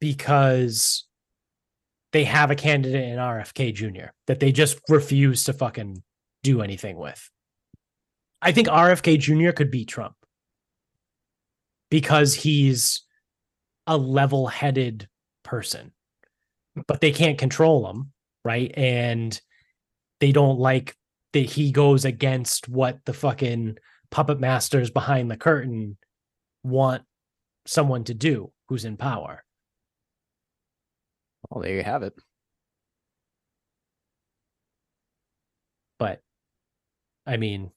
[0.00, 1.04] because
[2.12, 4.10] they have a candidate in RFK Jr.
[4.26, 6.02] that they just refuse to fucking
[6.42, 7.30] do anything with.
[8.40, 9.52] I think RFK Jr.
[9.52, 10.14] could beat Trump
[11.90, 13.02] because he's
[13.86, 15.06] a level headed
[15.44, 15.92] person,
[16.86, 18.12] but they can't control him,
[18.42, 18.72] right?
[18.74, 19.38] And
[20.20, 20.96] they don't like
[21.32, 23.76] that he goes against what the fucking
[24.10, 25.96] puppet masters behind the curtain
[26.62, 27.02] want
[27.66, 29.42] someone to do who's in power.
[31.50, 32.14] Well, there you have it.
[35.98, 36.20] But
[37.26, 37.70] I mean,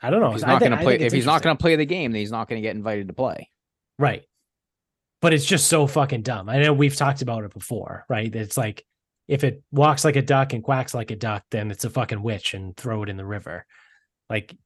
[0.00, 0.28] I don't know.
[0.28, 2.20] If he's not going to play, if he's not going to play the game, then
[2.20, 3.50] he's not going to get invited to play.
[3.98, 4.24] right.
[5.20, 6.48] But it's just so fucking dumb.
[6.48, 8.32] I know we've talked about it before, right?
[8.32, 8.84] It's like
[9.28, 12.22] if it walks like a duck and quacks like a duck, then it's a fucking
[12.22, 13.66] witch and throw it in the river.
[14.28, 14.56] Like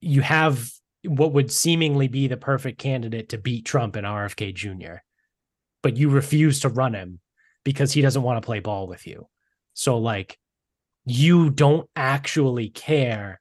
[0.00, 0.70] you have
[1.04, 4.96] what would seemingly be the perfect candidate to beat Trump and RFK Jr.,
[5.82, 7.20] but you refuse to run him
[7.64, 9.28] because he doesn't want to play ball with you.
[9.74, 10.38] So, like,
[11.04, 13.40] you don't actually care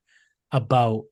[0.52, 1.04] about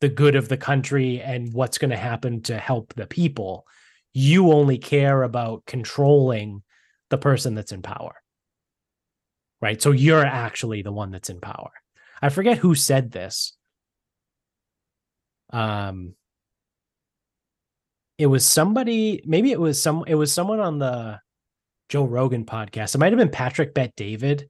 [0.00, 3.66] the good of the country and what's going to happen to help the people.
[4.14, 6.62] You only care about controlling
[7.10, 8.14] the person that's in power.
[9.60, 9.80] Right.
[9.80, 11.70] So you're actually the one that's in power.
[12.22, 13.56] I forget who said this.
[15.52, 16.14] Um,
[18.16, 21.20] it was somebody, maybe it was some, it was someone on the
[21.88, 22.94] Joe Rogan podcast.
[22.94, 24.48] It might have been Patrick Bet David,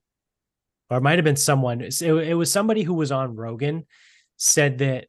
[0.90, 1.80] or it might have been someone.
[1.80, 3.86] It, it was somebody who was on Rogan
[4.36, 5.06] said that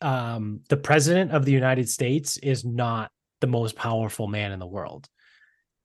[0.00, 4.66] um, the president of the United States is not the most powerful man in the
[4.66, 5.08] world.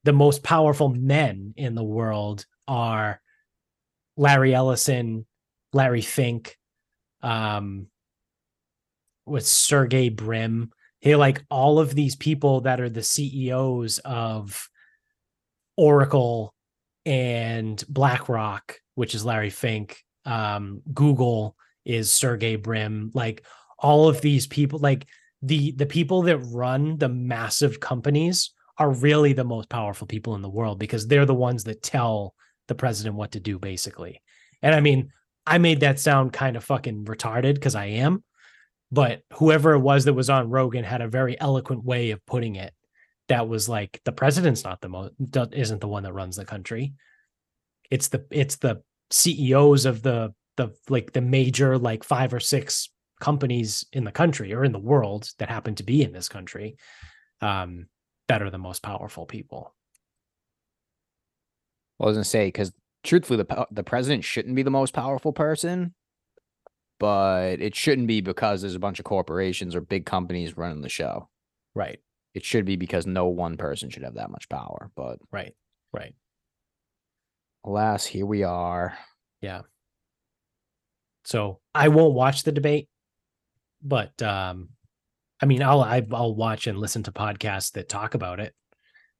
[0.04, 3.22] The most powerful men in the world are
[4.18, 5.26] Larry Ellison,
[5.74, 6.58] Larry Fink,
[7.22, 7.88] um,
[9.26, 10.72] with Sergey Brin.
[11.00, 14.70] He like all of these people that are the CEOs of
[15.78, 16.54] Oracle
[17.06, 20.04] and BlackRock, which is Larry Fink.
[20.26, 23.12] Um, Google is Sergey Brin.
[23.14, 23.44] Like
[23.80, 25.08] all of these people, like
[25.42, 28.52] the the people that run the massive companies
[28.82, 32.34] are really the most powerful people in the world because they're the ones that tell
[32.68, 34.24] the president what to do, basically.
[34.64, 35.12] And I mean,
[35.46, 38.24] I made that sound kind of fucking retarded because I am,
[38.92, 42.56] but whoever it was that was on Rogan had a very eloquent way of putting
[42.56, 42.74] it.
[43.28, 45.14] That was like the president's not the most
[45.54, 46.94] isn't the one that runs the country.
[47.92, 52.90] It's the it's the CEOs of the the like the major like five or six
[53.20, 56.76] companies in the country or in the world that happen to be in this country
[57.42, 57.86] um
[58.40, 59.74] are the most powerful people.
[61.98, 62.72] Well, I was going to say because
[63.04, 65.94] truthfully, the the president shouldn't be the most powerful person,
[67.00, 70.90] but it shouldn't be because there's a bunch of corporations or big companies running the
[70.90, 71.30] show.
[71.74, 72.00] Right.
[72.34, 74.92] It should be because no one person should have that much power.
[74.96, 75.54] But Right.
[75.94, 76.14] Right.
[77.66, 78.98] alas, here we are.
[79.42, 79.62] Yeah.
[81.24, 82.88] So I won't watch the debate,
[83.84, 84.70] but um,
[85.42, 88.54] I mean, I'll I, I'll watch and listen to podcasts that talk about it,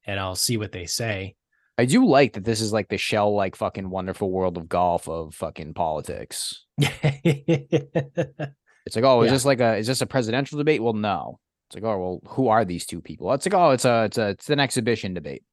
[0.06, 1.36] and I'll see what they say.
[1.78, 5.08] I do like that this is like the shell, like fucking wonderful world of golf
[5.10, 6.66] of fucking politics.
[8.84, 9.32] It's like, oh, is Yeah.
[9.34, 10.82] this like a is this a presidential debate?
[10.82, 11.40] Well, no.
[11.70, 13.32] It's like, oh, well, who are these two people?
[13.34, 15.44] It's like, oh, it's a it's a it's an exhibition debate.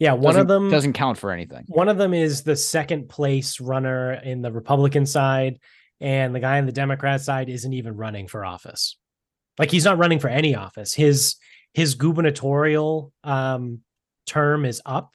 [0.00, 1.64] yeah, one of Doesn't- them doesn't count for anything.
[1.68, 5.60] One of them is the second place runner in the Republican side,
[6.00, 8.98] and the guy on the Democrat side isn't even running for office.
[9.58, 10.94] Like he's not running for any office.
[10.94, 11.36] His
[11.72, 13.80] his gubernatorial um,
[14.26, 15.12] term is up,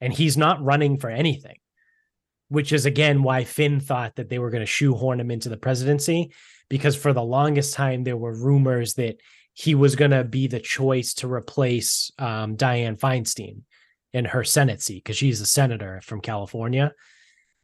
[0.00, 1.56] and he's not running for anything.
[2.48, 5.56] Which is again why Finn thought that they were going to shoehorn him into the
[5.56, 6.32] presidency,
[6.68, 9.16] because for the longest time there were rumors that
[9.54, 13.62] he was going to be the choice to replace um, Dianne Feinstein
[14.12, 16.92] in her Senate seat because she's a senator from California.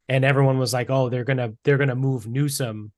[0.09, 2.93] And everyone was like, oh, they're gonna they're gonna move Newsom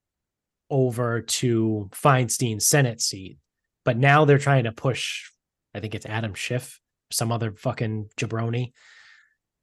[0.71, 3.39] over to Feinstein's Senate seat.
[3.85, 5.31] But now they're trying to push,
[5.75, 8.73] I think it's Adam Schiff, some other fucking jabroni,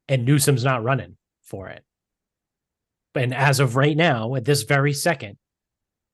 [0.07, 1.83] and Newsom's not running for it.
[3.15, 5.37] And as of right now, at this very second,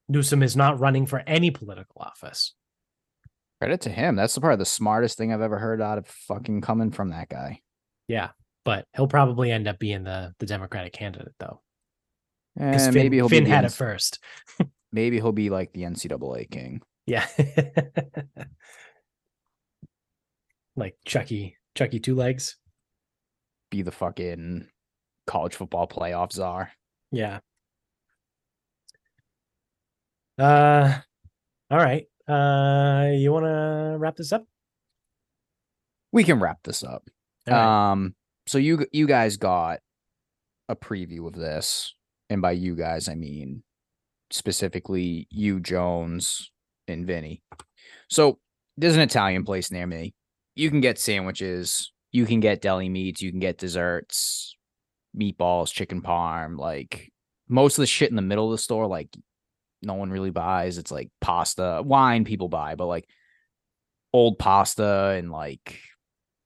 [0.07, 2.53] Newsom is not running for any political office.
[3.59, 4.15] Credit to him.
[4.15, 7.61] That's probably the smartest thing I've ever heard out of fucking coming from that guy.
[8.07, 8.29] Yeah,
[8.65, 11.61] but he'll probably end up being the the Democratic candidate though.
[12.59, 14.19] Eh, and Finn, maybe he'll Finn be had it first.
[14.93, 16.81] maybe he'll be like the NCAA king.
[17.05, 17.27] Yeah.
[20.75, 22.57] like Chucky, Chucky two legs.
[23.69, 24.67] Be the fucking
[25.27, 26.71] college football playoff czar.
[27.11, 27.39] Yeah.
[30.37, 30.99] Uh
[31.69, 32.05] all right.
[32.27, 34.45] Uh you wanna wrap this up?
[36.11, 37.09] We can wrap this up.
[37.47, 37.91] Right.
[37.91, 38.15] Um,
[38.47, 39.79] so you you guys got
[40.69, 41.93] a preview of this,
[42.29, 43.63] and by you guys I mean
[44.33, 46.51] specifically you, Jones,
[46.87, 47.41] and Vinny.
[48.09, 48.39] So
[48.77, 50.15] there's an Italian place near me.
[50.55, 54.57] You can get sandwiches, you can get deli meats, you can get desserts,
[55.17, 57.11] meatballs, chicken parm, like
[57.47, 59.09] most of the shit in the middle of the store, like
[59.83, 60.77] no one really buys.
[60.77, 63.07] It's like pasta, wine people buy, but like
[64.13, 65.79] old pasta and like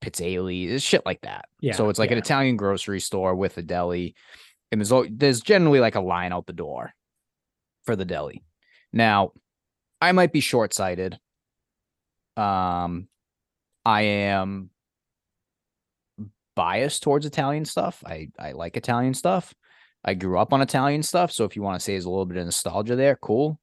[0.04, 1.46] pizzali, shit like that.
[1.62, 2.18] Yeah, So it's like an.
[2.18, 4.16] Italian grocery store with a deli,
[4.72, 6.94] and there's there's generally like a line out the door
[7.88, 8.44] for the deli.
[8.94, 9.32] Now,
[10.00, 11.18] I might be short sighted.
[12.36, 13.08] Um,
[13.84, 14.70] I am
[16.56, 18.04] biased towards Italian stuff.
[18.06, 19.56] I I like Italian stuff.
[20.04, 22.26] I grew up on Italian stuff, so if you want to say there's a little
[22.26, 23.60] bit of nostalgia there, cool.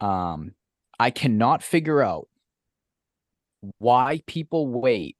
[0.00, 0.52] Um,
[1.00, 2.28] I cannot figure out
[3.78, 5.16] why people wait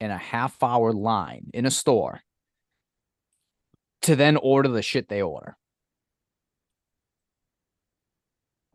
[0.00, 2.20] in a half hour line in a store
[4.02, 5.56] to then order the shit they order.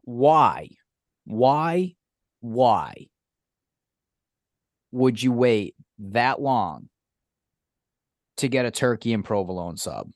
[0.08, 0.70] Why?
[1.26, 1.96] Why?
[2.40, 3.08] Why
[4.94, 6.88] would you wait that long
[8.38, 10.10] to get a turkey and provolone sub?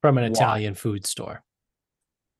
[0.00, 0.30] From an why?
[0.30, 1.44] Italian food store.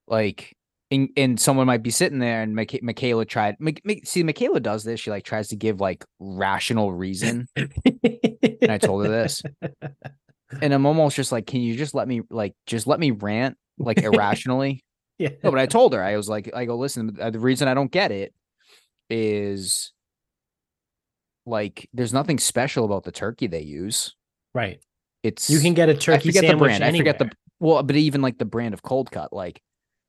[0.09, 0.57] Like,
[0.91, 3.57] and, and someone might be sitting there, and Micha- Michaela tried.
[4.03, 4.99] See, Michaela does this.
[4.99, 9.41] She like tries to give like rational reason, and I told her this,
[10.61, 13.57] and I'm almost just like, can you just let me like just let me rant
[13.79, 14.83] like irrationally?
[15.19, 15.31] yeah.
[15.43, 17.75] No, but I told her I was like, I go, listen, uh, the reason I
[17.75, 18.35] don't get it
[19.11, 19.93] is
[21.47, 24.15] like there's nothing special about the turkey they use.
[24.55, 24.81] right.
[25.23, 26.85] It's You can get a turkey forget the sandwich brand.
[26.85, 29.59] I forget the well, but even like the brand of cold cut, like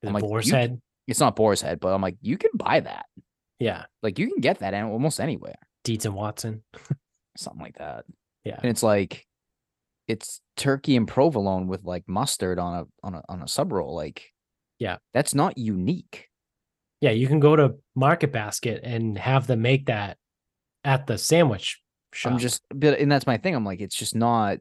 [0.02, 0.82] The I'm like, boar's head.
[1.08, 3.06] it's not boar's head, but I'm like, you can buy that.
[3.58, 3.86] Yeah.
[4.04, 6.64] Like you can get that almost anywhere, Dietz and Watson.
[7.38, 8.04] something like that.
[8.44, 8.58] Yeah.
[8.62, 9.26] And it's like
[10.08, 13.96] it's turkey and provolone with like mustard on a on a on a sub roll.
[13.96, 14.32] Like,
[14.80, 14.98] Yeah.
[15.14, 16.30] that's not unique.
[17.02, 20.18] Yeah, you can go to Market Basket and have them make that
[20.84, 21.82] at the sandwich
[22.14, 22.34] shop.
[22.34, 23.54] I'm just, but and that's my thing.
[23.56, 24.58] I'm like, it's just not.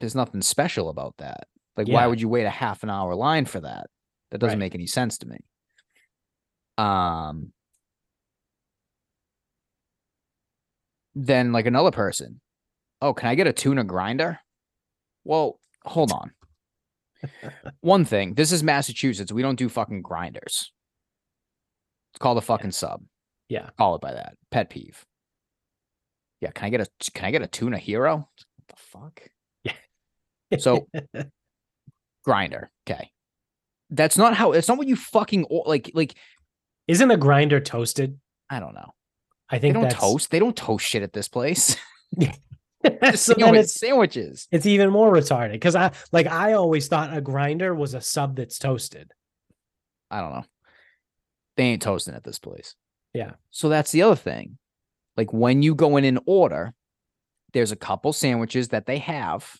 [0.00, 1.46] There's nothing special about that.
[1.76, 3.86] Like, why would you wait a half an hour line for that?
[4.30, 4.66] That doesn't Right.
[4.66, 5.38] make any sense to me.
[6.78, 7.52] Um.
[11.14, 12.40] Then, like another person,
[13.02, 14.38] oh, can I get a tuna grinder?
[15.24, 16.32] Well, hold on.
[17.80, 19.32] One thing, this is Massachusetts.
[19.32, 20.72] We don't do fucking grinders.
[22.12, 23.02] It's called a fucking sub.
[23.48, 23.70] Yeah.
[23.78, 24.34] Call it by that.
[24.50, 25.04] Pet peeve.
[26.40, 28.16] Yeah, can I get a can I get a tuna hero?
[28.16, 29.22] What the fuck?
[29.62, 30.58] Yeah.
[30.58, 30.88] So
[32.24, 32.70] grinder.
[32.88, 33.10] Okay.
[33.90, 36.14] That's not how it's not what you fucking like like
[36.88, 38.18] Isn't a grinder toasted?
[38.50, 38.92] I don't know.
[39.48, 40.30] I They think don't that's toast.
[40.30, 41.76] They don't toast shit at this place.
[43.14, 44.48] so Sandwich- it's sandwiches.
[44.50, 48.36] it's even more retarded because I like I always thought a grinder was a sub
[48.36, 49.12] that's toasted.
[50.10, 50.44] I don't know.
[51.56, 52.74] They ain't toasting at this place.
[53.14, 53.32] Yeah.
[53.50, 54.58] So that's the other thing.
[55.16, 56.74] Like when you go in and order,
[57.52, 59.56] there's a couple sandwiches that they have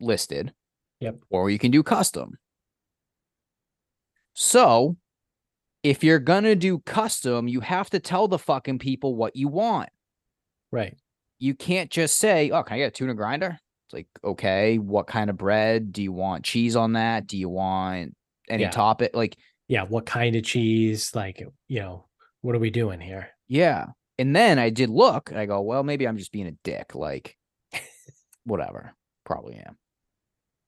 [0.00, 0.52] listed.
[1.00, 1.16] Yep.
[1.30, 2.38] Or you can do custom.
[4.34, 4.96] So
[5.82, 9.88] if you're gonna do custom, you have to tell the fucking people what you want.
[10.70, 10.96] Right.
[11.38, 15.06] You can't just say, "Oh, can I get a tuna grinder?" It's like, okay, what
[15.06, 15.92] kind of bread?
[15.92, 17.26] Do you want cheese on that?
[17.28, 18.16] Do you want
[18.48, 18.70] any Yeah.
[18.70, 19.14] topic?
[19.14, 19.36] Like,
[19.68, 19.82] Yeah.
[19.84, 21.14] What kind of cheese?
[21.14, 22.06] Like, you know,
[22.40, 23.28] what are we doing here?
[23.48, 23.86] Yeah.
[24.18, 26.94] And then I did look and I go, well, maybe I'm just being a dick.
[26.94, 27.36] Like,
[28.44, 28.94] whatever.
[29.24, 29.76] Probably am.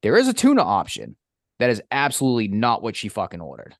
[0.03, 1.17] There is a tuna option
[1.59, 3.75] that is absolutely not what she fucking ordered.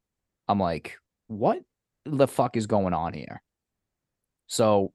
[0.49, 1.61] I'm like, what
[2.05, 3.43] the fuck is going on here?
[4.47, 4.93] So,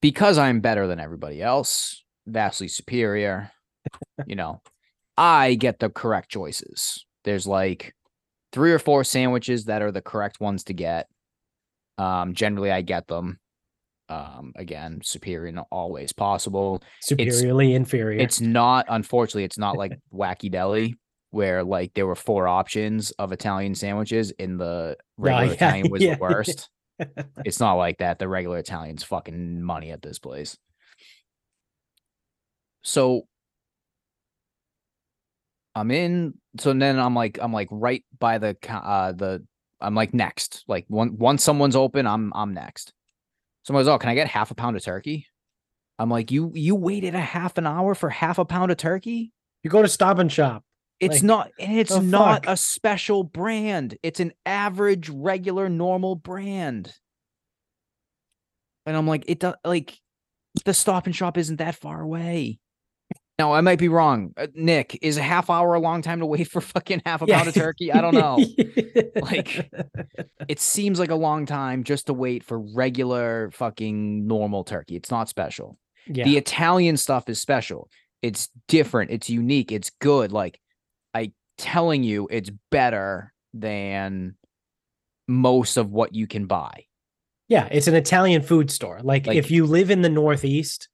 [0.00, 3.50] because I'm better than everybody else, vastly superior,
[4.26, 4.60] you know,
[5.16, 7.04] I get the correct choices.
[7.24, 7.94] There's like
[8.52, 11.06] three or four sandwiches that are the correct ones to get
[11.98, 13.38] Um, generally, I get them.
[14.08, 16.82] Um, again, superior in all ways possible.
[17.00, 18.18] Superiorly inferior.
[18.18, 20.96] It's not, unfortunately, it's not like Wacky Deli
[21.30, 26.02] where like there were four options of Italian sandwiches and the regular yeah, Italian was
[26.02, 26.14] yeah.
[26.14, 26.68] the worst.
[27.44, 28.18] it's not like that.
[28.18, 30.56] The regular Italian's fucking money at this place.
[32.82, 33.26] So
[35.74, 36.34] I'm in.
[36.58, 39.44] So then I'm like, I'm like right by the uh the.
[39.80, 40.64] I'm like next.
[40.68, 42.92] Like one once someone's open, I'm I'm next.
[43.64, 45.26] Someone's oh, can I get half a pound of turkey?
[45.98, 49.32] I'm like, you you waited a half an hour for half a pound of turkey?
[49.62, 50.64] you go to Stop and Shop.
[51.00, 52.52] It's Like, not, and it's not fuck?
[52.52, 53.96] a special brand.
[54.02, 56.92] It's an average, regular, normal brand.
[58.86, 59.98] And I'm like, it does like
[60.64, 62.58] the stop and shop isn't that far away.
[63.38, 64.34] No, I might be wrong.
[64.36, 67.26] Uh, Nick, is a half hour a long time to wait for fucking half a
[67.26, 67.90] pound of turkey?
[67.92, 68.38] I don't know.
[69.22, 69.70] Like-
[70.48, 74.96] it seems like a long time just to wait for regular fucking normal turkey.
[74.96, 75.78] It's not special.
[76.06, 76.24] yeah.
[76.24, 77.88] The Italian stuff is special.
[78.20, 79.10] It's different.
[79.10, 79.72] It's unique.
[79.72, 80.32] It's good.
[80.32, 80.60] Like
[81.60, 84.36] telling you, it's better than
[85.28, 86.84] most of what you can buy.
[87.48, 89.00] Yeah, it's an Italian food store.
[89.02, 90.88] Like, Like- if you live in the Northeast,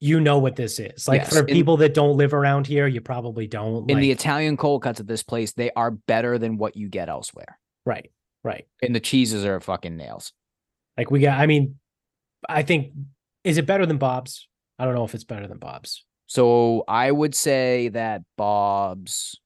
[0.00, 1.08] you know what this is.
[1.08, 3.90] Like Yes, for people that don't live around here, you probably don't.
[3.90, 7.08] In the Italian cold cuts at this place, they are better than what you get
[7.08, 7.58] elsewhere.
[7.84, 8.10] right,
[8.44, 8.66] right.
[8.82, 10.32] And the cheeses are fucking nails.
[10.96, 11.40] Like we got.
[11.40, 11.76] I mean,
[12.48, 12.92] I think
[13.42, 14.46] is it better than Bob's?
[14.78, 16.04] I don't know if it's better than Bob's.
[16.26, 19.40] So I would say that Bob's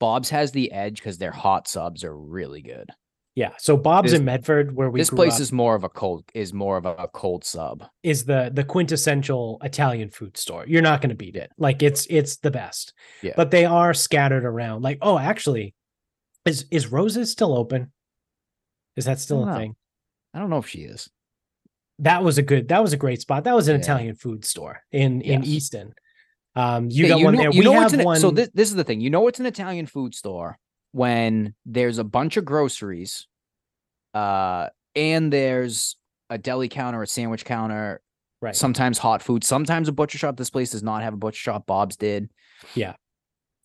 [0.00, 2.90] Bob's has the edge because their hot subs are really good.
[3.36, 3.50] Yeah.
[3.58, 6.24] So Bob's This- in Medford, where we this place up, is more of a cold
[6.34, 7.84] is more of a cold sub.
[8.02, 10.64] is the the quintessential Italian food store.
[10.66, 11.50] You're not going to beat it.
[11.58, 12.92] Like it's it's the best.
[13.22, 13.32] Yeah.
[13.36, 14.82] But they are scattered around.
[14.82, 15.74] Like oh, actually,
[16.44, 17.92] is is Roses still open?
[18.96, 19.56] Is that still a know.
[19.56, 19.76] thing?
[20.32, 21.08] I don't know if she is.
[22.00, 23.82] that was a good that was a great spot that was an Yeah.
[23.82, 25.94] italian food store in in easton
[26.56, 28.30] um you Yeah, got one know, there You we know have what's an, one so
[28.30, 29.00] this this is the thing.
[29.00, 30.58] You know it's an Italian food store
[30.92, 33.26] when there's a bunch of groceries,
[34.14, 35.96] uh, and there's
[36.30, 38.00] a deli counter, a sandwich counter,
[38.40, 40.36] right sometimes hot food, sometimes a butcher shop.
[40.36, 41.66] This place does not have a butcher shop.
[41.66, 42.30] Bob's did.
[42.74, 42.94] Yeah.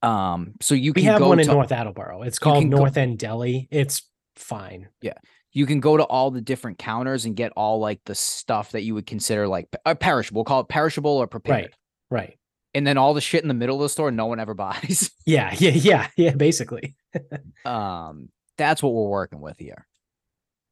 [0.02, 0.54] Um.
[0.62, 2.78] So you we can have go one in to north attleboro it's called can go-
[2.78, 4.02] north end deli it's
[4.38, 5.16] fine Yeah.
[5.52, 8.84] you can go to all the different counters and get all like the stuff that
[8.84, 10.40] you would consider like uh, perishable.
[10.40, 11.76] We'll call it perishable or prepared.
[12.10, 12.22] Right.
[12.30, 12.39] right
[12.74, 15.10] And then all the shit in the middle of the store, no one ever buys.
[15.26, 16.96] yeah yeah yeah yeah basically
[17.66, 18.30] um.
[18.58, 19.88] That's what we're working with here.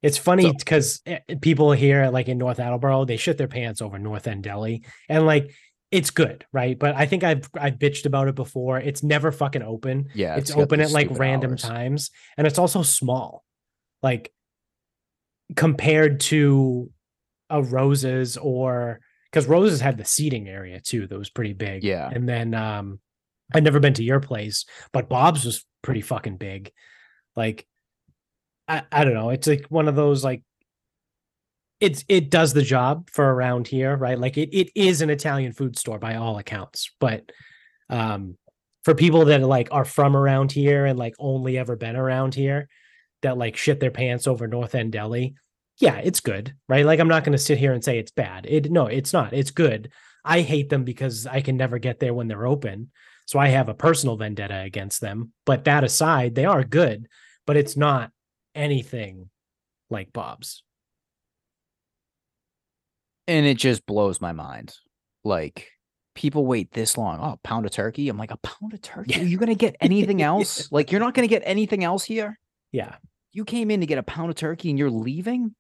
[0.04, 1.02] it's funny So- because
[1.42, 5.26] people here like in north attleboro they shit their pants over north end deli and
[5.26, 5.56] like
[5.90, 9.64] it's good right but i think i've i've bitched about it before it's never fucking
[9.64, 10.36] open Yeah.
[10.36, 11.62] it's got open at like random hours.
[11.62, 13.46] times and it's also small
[14.04, 14.34] like
[15.56, 16.92] compared to
[17.50, 19.00] a roses or
[19.38, 21.84] because roses had the seating area too that was pretty big.
[21.84, 22.10] Yeah.
[22.12, 23.00] and then um
[23.54, 26.72] i'd never been to your place but bob's was pretty fucking big.
[27.36, 27.68] Like
[28.68, 29.30] i i don't know.
[29.30, 30.44] It's like one of those like
[31.80, 34.18] it's it does the job for around here right?
[34.18, 37.32] Like it, it is an italian food store by all accounts but
[37.90, 38.38] um
[38.84, 42.68] for people that like are from around here and like only ever been around here
[43.22, 45.36] that like shit their pants over North End Deli,
[45.80, 46.86] yeah, it's good, right?
[46.86, 48.46] Like I'm not going to sit here and say it's bad.
[48.48, 49.34] It no, it's not.
[49.34, 49.92] It's good.
[50.26, 52.92] I hate them because I can never get there when they're open.
[53.26, 55.34] So I have a personal vendetta against them.
[55.46, 57.08] But that aside, they are good,
[57.46, 58.12] but it's not
[58.56, 59.30] anything
[59.90, 60.64] like Bob's.
[63.28, 64.74] and it just blows my mind.
[65.24, 65.70] Like
[66.16, 67.20] people wait this long.
[67.22, 68.10] Oh, pound of turkey.
[68.10, 69.12] I'm like, a pound of turkey.
[69.14, 69.20] Yeah.
[69.22, 70.72] Are you gonna get anything else?
[70.72, 72.40] Like, you're not gonna get anything else here.
[72.72, 72.96] Yeah.
[73.34, 75.54] You came in to get a pound of turkey and you're leaving.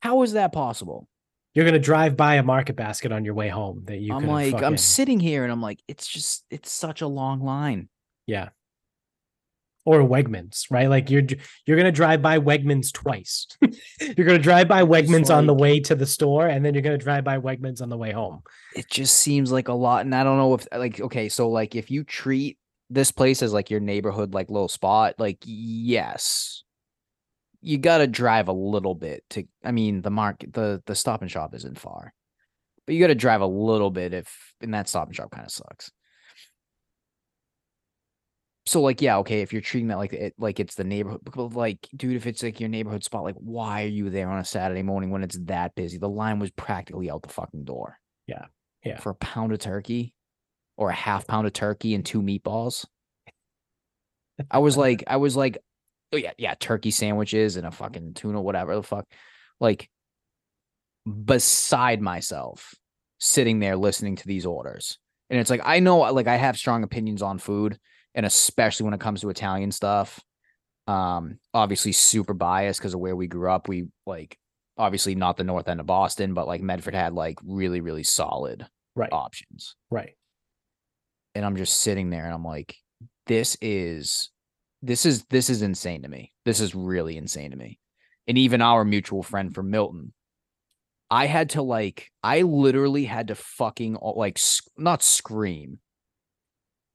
[0.00, 1.08] How is that possible?
[1.54, 4.26] You're going to drive by a market basket on your way home that you I'm
[4.26, 7.88] like, I'm sitting here and I'm like, it's just, it's such a long line.
[8.26, 8.50] Yeah.
[9.86, 10.90] Or Wegmans, right?
[10.90, 11.22] Like you're
[11.64, 13.46] you're gonna drive by Wegmans twice.
[14.16, 16.98] you're gonna drive by Wegmans on the way to the store, and then you're gonna
[16.98, 18.42] drive by Wegmans on the way home.
[18.74, 20.04] It just seems like a lot.
[20.04, 22.58] And I don't know if, like, okay, so like if you treat
[22.90, 26.55] this place as like your neighborhood, like little spot, like, yes,
[27.66, 31.20] you got to drive a little bit to, I mean, the market, the, the stop
[31.20, 32.14] and shop isn't far,
[32.86, 35.44] but you got to drive a little bit if, and that stop and shop kind
[35.44, 35.90] of sucks.
[38.66, 41.20] So like yeah okay if you're treating that like it like it's the neighborhood
[41.54, 44.44] like dude if it's like your neighborhood spot like why are you there on a
[44.44, 47.96] Saturday morning when it's that busy the line was practically out the fucking door
[48.26, 48.46] Yeah,
[48.84, 48.98] yeah.
[48.98, 50.14] for a pound of turkey
[50.76, 52.86] or a half pound of turkey and two meatballs
[54.50, 55.58] I was like I was like
[56.12, 59.06] oh yeah, yeah, turkey sandwiches and a fucking tuna, whatever the fuck.
[59.60, 59.88] Like
[61.06, 62.74] beside myself,
[63.18, 64.98] sitting there listening to these orders.
[65.30, 67.78] And it's like I know like I have strong opinions on food,
[68.14, 70.20] and especially when it comes to Italian stuff.
[70.88, 73.66] Um, obviously super biased because of where we grew up.
[73.66, 74.38] We like
[74.78, 78.66] obviously not the north end of Boston, but like Medford had like really, really solid
[78.94, 79.74] right options.
[79.90, 80.14] right
[81.34, 82.76] And I'm just sitting there and I'm like,
[83.26, 84.30] this is
[84.82, 86.32] this is this is insane to me.
[86.44, 87.78] This is really insane to me.
[88.28, 90.12] And even our mutual friend from Milton,
[91.10, 94.40] I had to like, I literally had to fucking uh, like
[94.76, 95.78] not scream,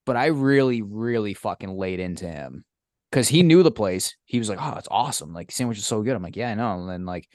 [0.06, 2.66] but I really, really fucking laid into him
[3.10, 4.16] because he knew the place.
[4.26, 5.34] He was like, "Oh, it's awesome!
[5.34, 7.30] Like sandwich is so good." I'm like, "Yeah, I know." And then like,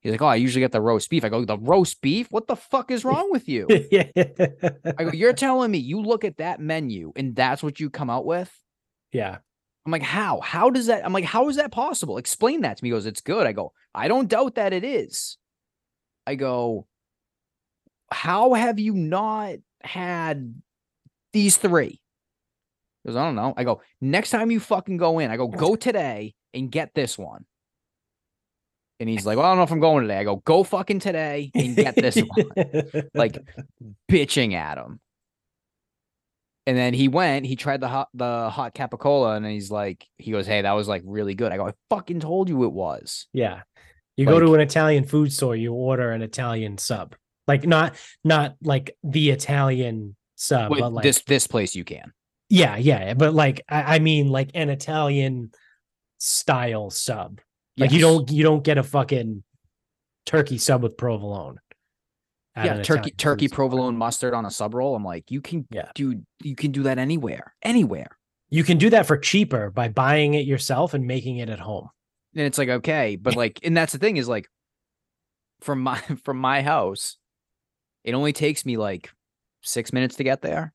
[0.00, 2.26] he's like, "Oh, I usually get the roast beef." I go, "The roast beef?
[2.30, 6.24] What the fuck is wrong with you?" yeah I go, "You're telling me you look
[6.24, 8.52] at that menu and that's what you come out with?"
[9.12, 9.38] yeah
[9.84, 10.40] I'm like, how?
[10.40, 11.04] How does that?
[11.04, 12.18] I'm like, how is that possible?
[12.18, 12.90] Explain that to me.
[12.90, 13.46] He goes, it's good.
[13.46, 15.38] I go, I don't doubt that it is.
[16.26, 16.86] I go,
[18.10, 20.54] how have you not had
[21.32, 22.00] these three?
[23.02, 23.54] He goes, I don't know.
[23.56, 27.18] I go, next time you fucking go in, I go, go today and get this
[27.18, 27.44] one.
[29.00, 30.18] And he's like, well, I don't know if I'm going today.
[30.18, 32.46] I go, go fucking today and get this one.
[33.14, 33.36] Like,
[34.08, 35.00] bitching at him.
[36.66, 40.30] And then he went, he tried the hot the hot capicola, and he's like, he
[40.30, 41.50] goes, Hey, that was like really good.
[41.52, 43.26] I go, I fucking told you it was.
[43.32, 43.62] Yeah.
[44.16, 47.16] You go to an Italian food store, you order an Italian sub.
[47.48, 52.12] Like not not like the Italian sub, Wait, but like this this place you can.
[52.48, 53.14] yeah, yeah.
[53.14, 55.50] But like I, I mean like an Italian
[56.18, 57.40] style sub.
[57.76, 59.42] Like you don't you don't get a fucking
[60.26, 61.58] turkey sub with provolone.
[62.56, 64.94] Yeah, turkey turkey provolone mustard on a sub roll.
[64.94, 65.90] I'm like, you can Yeah.
[65.94, 67.54] dude, you can do that anywhere.
[67.62, 68.18] Anywhere.
[68.50, 71.88] You can do that for cheaper by buying it yourself and making it at home.
[72.34, 74.46] And it's like, okay, but like, and that's the thing is like
[75.62, 77.16] from my from my house,
[78.04, 79.10] it only takes me like
[79.62, 80.72] six minutes to get there.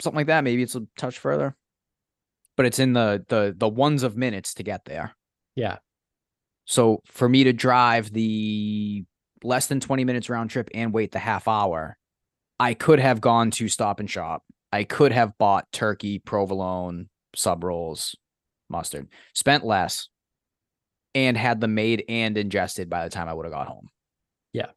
[0.00, 0.44] Something like that.
[0.44, 1.54] Maybe it's a touch further.
[2.56, 5.14] But it's in the the the ones of minutes to get there.
[5.54, 5.78] Yeah.
[6.64, 9.04] So for me to drive the
[9.44, 11.96] less than 20 minutes round trip and wait the half hour,
[12.58, 14.44] I could have gone to stop and shop.
[14.72, 18.16] I could have bought turkey, provolone, sub rolls,
[18.68, 20.08] mustard, spent less,
[21.14, 23.88] and had them made and ingested by the time I would have got home.
[24.52, 24.68] Yeah.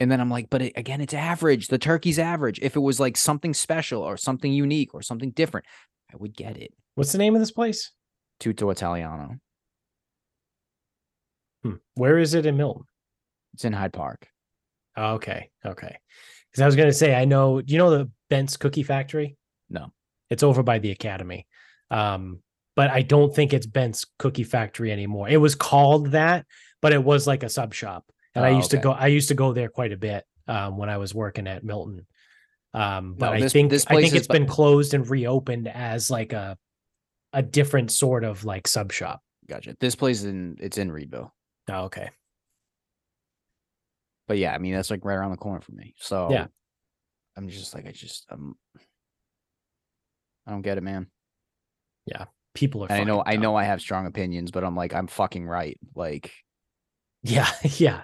[0.00, 1.68] And then I'm like, but it, again, it's average.
[1.68, 2.58] The turkey's average.
[2.62, 5.66] If it was like something special or something unique or something different,
[6.12, 6.72] I would get it.
[6.94, 7.92] What's the name of this place?
[8.40, 9.36] Tutto Italiano.
[11.62, 11.74] Hmm.
[11.94, 12.84] Where is it in Milton?
[13.60, 14.26] It's in Hyde Park.
[14.96, 15.50] Okay.
[15.66, 15.98] Okay.
[16.50, 19.36] Because I was gonna say, I know do you know the Bent's Cookie Factory?
[19.68, 19.92] No.
[20.30, 21.46] It's over by the academy.
[21.90, 22.38] Um,
[22.74, 25.28] but I don't think it's Bent's Cookie Factory anymore.
[25.28, 26.46] It was called that,
[26.80, 28.06] but it was like a sub shop.
[28.34, 28.80] And I Oh, used okay.
[28.80, 31.46] to go I used to go there quite a bit um when I was working
[31.46, 32.06] at Milton.
[32.72, 36.10] Um, but No, I think this I think it's bu- been closed and reopened as
[36.10, 36.56] like a
[37.34, 39.20] a different sort of like sub shop.
[39.46, 39.76] Gotcha.
[39.80, 41.34] This place is in it's in Readville.
[41.68, 42.08] Oh, okay.
[44.30, 45.92] But yeah, I mean that's like right around the corner for me.
[45.98, 46.46] So Yeah.
[47.36, 48.54] I'm just like I just um
[50.46, 51.08] I don't get it, man.
[52.06, 54.94] Yeah, people are I know fucking I know I have strong opinions, but I'm like
[54.94, 55.80] I'm fucking right.
[55.96, 56.30] Like
[57.24, 58.02] Yeah, yeah.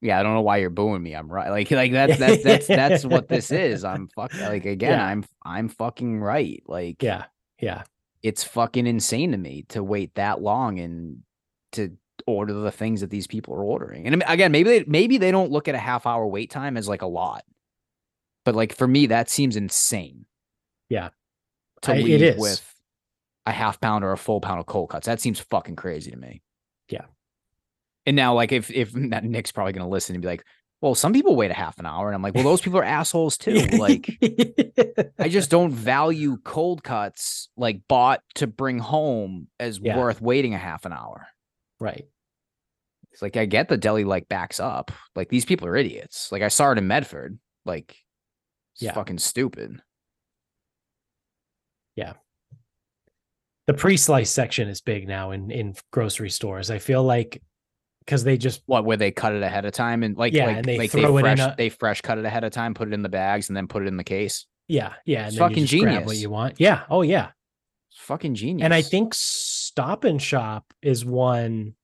[0.00, 1.14] yeah, I don't know why you're booing me.
[1.14, 1.48] I'm right.
[1.50, 3.84] Like like that's that's that's that's what this is.
[3.84, 5.06] I'm fuck like again, Yeah.
[5.06, 6.60] I'm I'm fucking right.
[6.66, 7.26] Like Yeah.
[7.60, 7.84] Yeah.
[8.24, 11.18] it's fucking insane to me to wait that long and
[11.74, 14.06] to order the things that these people are ordering.
[14.06, 16.88] And again, maybe they maybe they don't look at a half hour wait time as
[16.88, 17.44] like a lot.
[18.44, 20.26] But like for me, that seems insane.
[20.88, 21.10] Yeah.
[21.82, 22.36] To I- it leave is.
[22.38, 22.74] with
[23.46, 25.06] a half pound or a full pound of cold cuts.
[25.06, 26.42] That seems fucking crazy to me.
[26.88, 27.06] Yeah.
[28.06, 30.44] And now, like, if if Nick's probably gonna listen and be like,
[30.82, 32.06] well, some people wait a half an hour.
[32.08, 33.58] And I'm like, well, those people are assholes too.
[33.78, 34.10] Like,
[35.18, 39.98] I just don't value cold cuts like bought to bring home as Yeah.
[39.98, 41.26] worth waiting a half an hour.
[41.80, 42.06] Right.
[43.12, 44.92] It's like I get the deli like backs up.
[45.16, 46.30] Like these people are idiots.
[46.30, 47.38] Like I saw it in Medford.
[47.64, 47.96] Like
[48.74, 48.92] it's Yeah.
[48.92, 49.80] fucking stupid.
[51.96, 52.12] Yeah.
[53.66, 56.70] The pre-slice section is big now in in grocery stores.
[56.70, 57.42] I feel like
[58.04, 60.56] because they just What where they cut it ahead of time and like Yeah, like
[60.58, 62.74] and they like throw it in fresh a- they fresh cut it ahead of time,
[62.74, 64.46] put it in the bags, and then put it in the case.
[64.68, 66.60] yeah yeah and It's fucking grab what you want.
[66.60, 66.82] Yeah.
[66.88, 67.30] Oh yeah.
[67.90, 68.64] It's fucking genius.
[68.64, 69.14] And I think
[69.70, 71.74] Stop and Shop is one.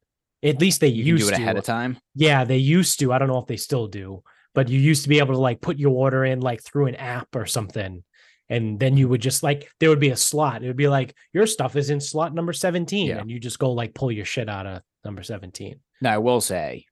[0.43, 1.43] At least they you used do it to.
[1.43, 1.99] ahead of time.
[2.17, 3.13] Yeah, they used to.
[3.13, 5.61] I don't know if they still do, but you used to be able to like
[5.61, 8.03] put your order in like through an app or something,
[8.49, 10.65] And then you would just like there would be a slot.
[10.65, 13.07] It would be like your stuff is in slot number 17.
[13.07, 13.19] Yeah.
[13.19, 15.79] And you just go like pull your shit out of number 17.
[16.01, 16.87] Now I will say,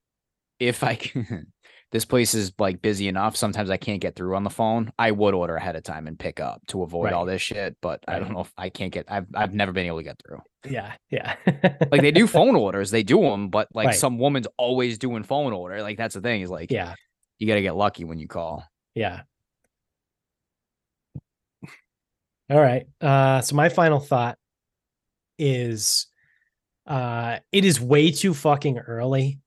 [0.59, 1.51] if I can,
[1.91, 3.35] this place is like busy enough.
[3.37, 4.91] Sometimes I can't get through on the phone.
[4.99, 7.77] I would order ahead of time and pick up to avoid all this shit.
[7.81, 9.05] But I don't know if I can't get.
[9.07, 10.41] I've I've never been able to get through.
[10.69, 10.93] Yeah.
[11.09, 11.35] Yeah.
[11.91, 13.95] Like they do phone orders, they do them, but like Right.
[13.95, 15.81] some woman's always doing phone order.
[15.81, 16.41] Like that's the thing.
[16.41, 16.95] Is like yeah.
[17.37, 18.65] you got to get lucky when you call.
[18.95, 19.21] Yeah.
[22.49, 22.85] All right.
[22.99, 24.37] Uh so my final thought
[25.39, 26.07] is
[26.87, 29.39] uh it is way too fucking early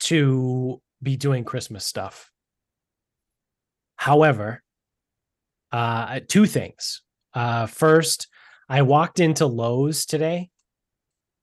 [0.00, 2.30] to be doing Christmas stuff.
[3.96, 4.62] However,
[5.72, 7.02] uh two things.
[7.34, 8.28] Uh first,
[8.68, 10.50] I walked into Lowe's today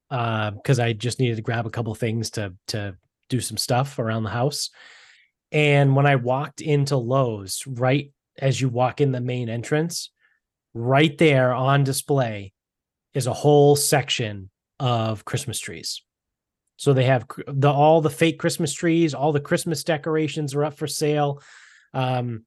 [0.09, 2.95] uh because I just needed to grab a couple things to to
[3.29, 4.69] do some stuff around the house.
[5.51, 10.11] And when I walked into Lowe's, right as you walk in the main entrance,
[10.73, 12.53] right there on display
[13.13, 16.01] is a whole section of Christmas trees.
[16.77, 20.77] So they have the all the fake Christmas trees, all the Christmas decorations are up
[20.77, 21.41] for sale.
[21.93, 22.45] Um,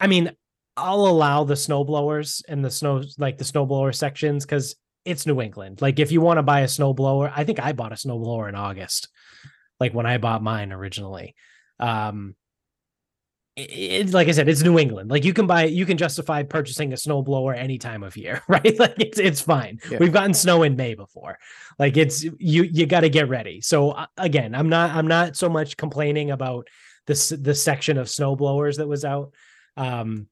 [0.00, 0.32] I mean,
[0.76, 5.80] I'll allow the snowblowers and the snow like the snowblower sections because it's New England.
[5.80, 8.54] Like if you want to buy a snowblower, I think I bought a snowblower in
[8.54, 9.08] August,
[9.78, 11.34] like when I bought mine originally.
[11.78, 12.34] Um,
[13.56, 15.10] like I said, it's New England.
[15.10, 18.78] Like you can buy, you can justify purchasing a snowblower any time of year, right?
[18.78, 19.80] Like it's it's fine.
[19.90, 19.98] Yeah.
[19.98, 21.38] We've gotten snow in May before.
[21.78, 23.62] Like it's you you got to get ready.
[23.62, 26.68] So uh, again, I'm not I'm not so much complaining about
[27.06, 29.32] this the section of snowblowers that was out,
[29.78, 30.26] um,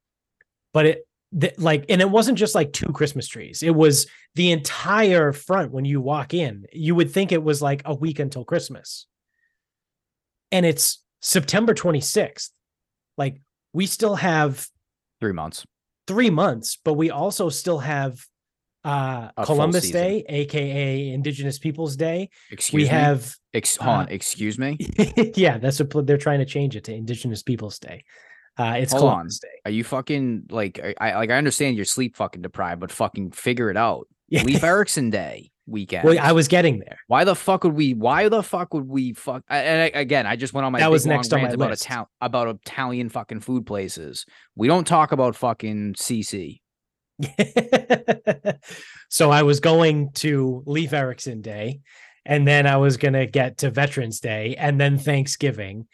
[0.75, 3.63] but it th- like and it wasn't just like two Christmas trees.
[3.63, 6.67] It was the entire front when you walk in.
[6.75, 9.07] You would think it was like a week until Christmas,
[10.53, 12.51] and it's September 26th.
[13.17, 13.41] Like
[13.73, 14.67] we still have
[15.21, 15.65] Three months.
[16.07, 18.25] three months, but we also still have
[18.85, 19.91] uh A Columbus.
[19.91, 22.29] Day, aka Indigenous Peoples Day.
[22.51, 22.89] Excuse we me.
[22.89, 24.05] have Ex- hold on.
[24.05, 24.77] uh, Excuse me.
[25.37, 28.05] yeah, that's what they're trying to change it to Indigenous Peoples Day.
[28.59, 29.11] Uh it's Hold on.
[29.13, 29.49] Columbus Day.
[29.65, 30.79] Are you fucking like?
[30.79, 31.31] I I- like.
[31.31, 34.07] I understand you're sleep fucking deprived, but fucking figure it out.
[34.35, 34.43] Yeah.
[34.43, 36.05] Leif Erikson Day weekend.
[36.05, 36.99] Well, I was getting there.
[37.07, 37.95] Why the fuck would we?
[37.95, 39.45] Why the fuck would we fuck?
[39.49, 41.89] And I, again, I just went on my That was next on my about list.
[41.91, 44.27] Ital- about Italian fucking food places.
[44.57, 46.61] We don't talk about fucking CC.
[49.09, 51.81] so I was going to Leif Erikson Day,
[52.27, 55.87] and then I was gonna get to Veterans Day, and then Thanksgiving,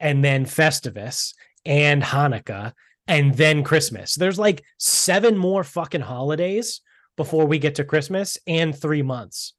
[0.00, 1.32] and then Festivus
[1.64, 2.74] and Hanukkah,
[3.08, 4.16] and then Christmas.
[4.16, 6.82] There's like seven more fucking holidays
[7.16, 9.54] before we get to Christmas and three months.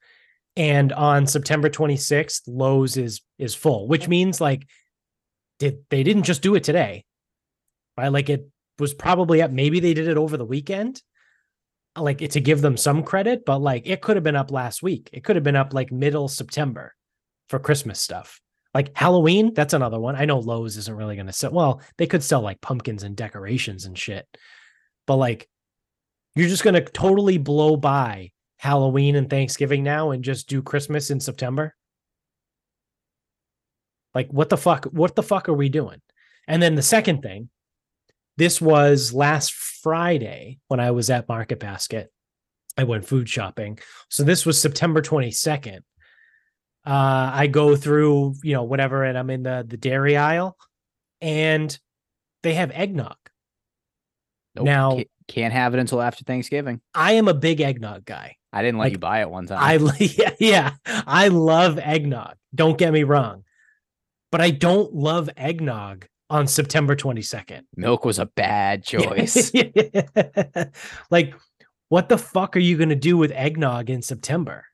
[0.56, 4.68] And on September 26th, Lowe's is is full, which means like
[5.60, 7.06] did they didn't just do it today.
[7.98, 8.12] Right?
[8.12, 9.52] Like it was probably up.
[9.52, 11.02] Maybe they did it over the weekend
[11.98, 14.84] uh, like to give them some credit, but like it could have been up last
[14.84, 15.10] week.
[15.12, 16.94] It could have been up like middle September
[17.50, 18.40] for Christmas stuff.
[18.74, 20.16] Like Halloween, that's another one.
[20.16, 21.52] I know Lowe's isn't really going to sell.
[21.52, 24.28] Well, they could sell like pumpkins and decorations and shit,
[25.08, 25.50] but like
[26.38, 31.10] you're just going to totally blow by Halloween and Thanksgiving now and just do Christmas
[31.10, 31.76] in September.
[34.14, 34.86] Like what the fuck?
[34.86, 36.02] What the fuck are we doing?
[36.48, 37.50] And then the second thing,
[38.38, 42.12] this was last Friday when I was at Market Basket.
[42.78, 43.80] I went food shopping.
[44.10, 45.80] So this was September 22nd.
[46.86, 50.56] Uh, I go through, you know, whatever, and I'm in the the dairy aisle,
[51.20, 51.78] and
[52.44, 53.18] they have eggnog.
[54.56, 56.82] Nope, Now- can't, have it until after Thanksgiving.
[56.94, 58.36] I am a big eggnog guy.
[58.54, 59.60] I didn't let Like, you buy it one time.
[59.62, 62.36] I yeah, yeah, I love eggnog.
[62.56, 63.44] Don't get me wrong,
[64.32, 67.64] but I don't love eggnog on September 22nd.
[67.76, 69.52] Milk was a bad choice.
[71.10, 71.34] like,
[71.90, 74.66] what the fuck are you going to do with eggnog in September?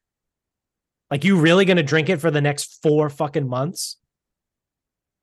[1.12, 3.98] Like, you really going to drink it for the next four fucking months?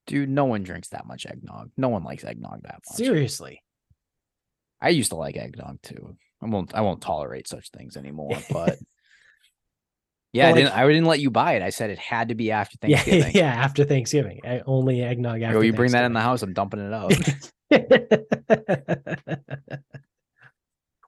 [0.07, 1.71] Dude, no one drinks that much eggnog.
[1.77, 2.97] No one likes eggnog that much.
[2.97, 3.63] Seriously.
[4.81, 6.17] I used to like eggnog too.
[6.43, 8.37] I won't I won't tolerate such things anymore.
[8.51, 8.79] But
[10.33, 11.63] yeah, Well, I didn't I didn't let you buy it.
[11.63, 13.33] I said it had to be after Thanksgiving.
[13.35, 14.41] yeah, after Thanksgiving.
[14.45, 17.13] I- Only eggnog after Or you bring that in the house, I'm dumping it out.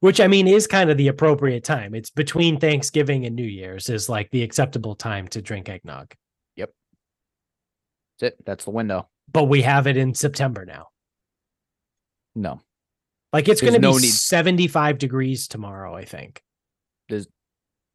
[0.01, 1.95] Which I mean is kind of the appropriate time.
[1.95, 6.13] It's between Thanksgiving and New Year's is like the acceptable time to drink eggnog.
[6.57, 6.71] Yep.
[8.19, 8.45] That's it.
[8.45, 9.09] That's the window.
[9.33, 10.89] But we have it in September now.
[12.35, 12.61] No.
[13.33, 16.43] Like it's going to no be need- 75 degrees tomorrow, I think.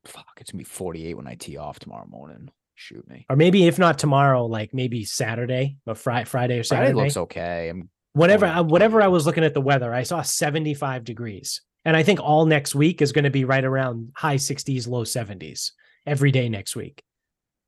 [0.05, 2.49] Fuck, it's gonna be 48 when I tee off tomorrow morning.
[2.75, 3.25] Shoot me.
[3.29, 6.93] Or maybe if not tomorrow, like maybe Saturday, but Friday, Friday or Friday Saturday.
[6.93, 7.67] looks okay.
[7.69, 8.45] I'm whatever.
[8.45, 11.61] I- whatever I was looking at the weather, I saw 75 degrees.
[11.83, 15.03] And I think all next week is going to be right around high 60s, low
[15.03, 15.71] 70s
[16.05, 17.03] every day next week.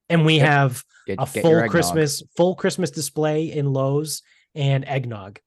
[0.09, 1.67] And we have Get, a get full.
[1.69, 4.21] Christmas, full Christmas display in Lowe's
[4.55, 5.39] and eggnog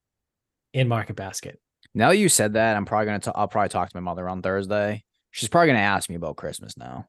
[0.74, 1.58] in Market Basket.
[1.94, 3.18] Now that you said that, I'm probably gonna.
[3.20, 5.04] T- I'll probably talk to my mother on Thursday.
[5.30, 7.06] She's probably gonna ask me about Christmas now.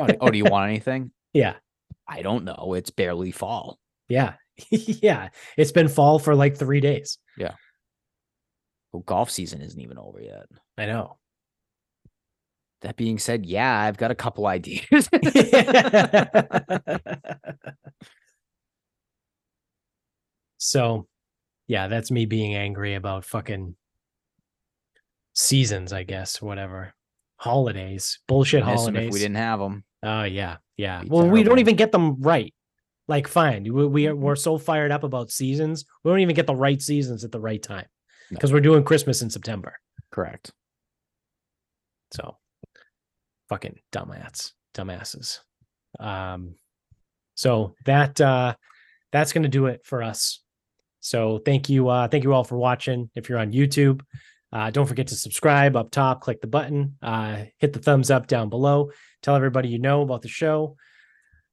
[0.00, 1.12] oh, oh, do you want anything?
[1.32, 1.54] Yeah.
[2.08, 2.74] I don't know.
[2.74, 3.78] It's barely fall.
[4.08, 4.34] Yeah.
[4.70, 5.28] yeah.
[5.56, 7.18] It's been fall for like three days.
[7.38, 7.54] Yeah.
[8.92, 10.46] Well, golf season isn't even over yet.
[10.76, 11.18] I know.
[12.82, 15.08] That being said, yeah, I've got a couple ideas.
[20.58, 21.06] so,
[21.68, 23.76] yeah, that's me being angry about fucking
[25.34, 26.94] seasons, I guess, whatever.
[27.36, 29.08] Holidays, bullshit holidays.
[29.08, 29.84] if we didn't have them.
[30.02, 31.02] Oh yeah, yeah.
[31.02, 32.54] Be well, we don't even get them right.
[33.08, 36.46] Like, fine, we, we are, we're so fired up about seasons, we don't even get
[36.46, 37.86] the right seasons at the right time
[38.30, 38.36] No.
[38.36, 39.76] because we're doing Christmas in September.
[40.12, 40.52] Correct.
[42.12, 42.36] So,
[43.48, 45.40] fucking dumbass, dumbasses.
[45.98, 46.54] Um,
[47.34, 48.54] so that uh,
[49.10, 50.40] that's gonna do it for us.
[51.00, 53.10] So thank you, uh, thank you all for watching.
[53.16, 54.02] If you're on YouTube,
[54.52, 56.20] uh, don't forget to subscribe up top.
[56.20, 56.96] Click the button.
[57.02, 58.90] Uh, hit the thumbs up down below.
[59.22, 60.76] Tell everybody you know about the show.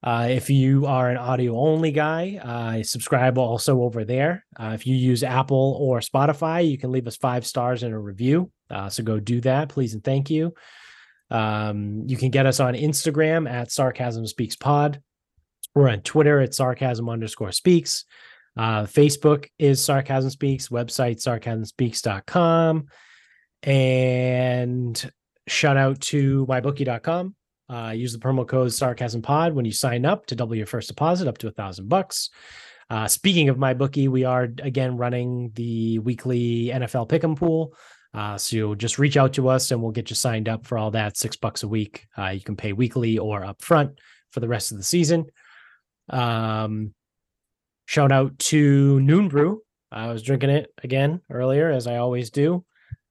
[0.01, 4.45] Uh, if you are an audio only guy, uh, subscribe also over there.
[4.57, 7.99] Uh, if you use Apple or Spotify, you can leave us five stars and a
[7.99, 8.49] review.
[8.69, 10.53] Uh, so go do that, please and thank you.
[11.29, 15.01] Um, you can get us on Instagram at Sarcasm Speaks Pod.
[15.75, 18.05] We're on Twitter at sarcasm underscore speaks.
[18.57, 22.85] Uh, Facebook is Sarcasm Speaks, website sarcasmspeaks.com.
[23.63, 25.11] And
[25.47, 27.35] shout out to mybookie.com.
[27.69, 30.87] Uh, use the promo code sarcasm pod when you sign up to double your first
[30.87, 32.29] deposit up to a thousand bucks.
[32.89, 37.75] Uh, speaking of my bookie, we are again running the weekly NFL pick'em pool.
[38.11, 40.89] Uh, so just reach out to us and we'll get you signed up for all
[40.91, 41.15] that.
[41.15, 42.07] Six bucks a week.
[42.17, 43.97] Uh, you can pay weekly or upfront
[44.31, 45.25] for the rest of the season.
[46.09, 46.95] Um,
[47.89, 49.63] shout out to Noon Brew.
[49.91, 52.63] I was drinking it again earlier, as I always do.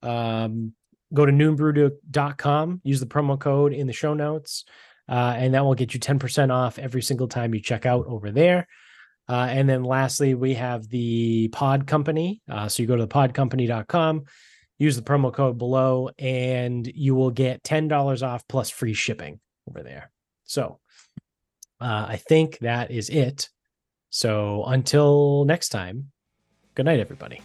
[0.05, 0.73] Um,
[1.13, 4.65] go to noonbrew.com, use the promo code in the show notes,
[5.09, 8.31] uh, and that will get you 10% off every single time you check out over
[8.31, 8.69] there.
[9.29, 12.41] Uh, and then lastly, we have the Pod Company.
[12.49, 14.27] Uh, so you go to the podcompany.com,
[14.79, 19.83] use the promo code below, and you will get $10 off plus free shipping over
[19.83, 20.13] there.
[20.45, 20.79] So
[21.81, 23.49] uh, I think that is it.
[24.11, 26.11] So until next time,
[26.75, 27.41] good night, everybody.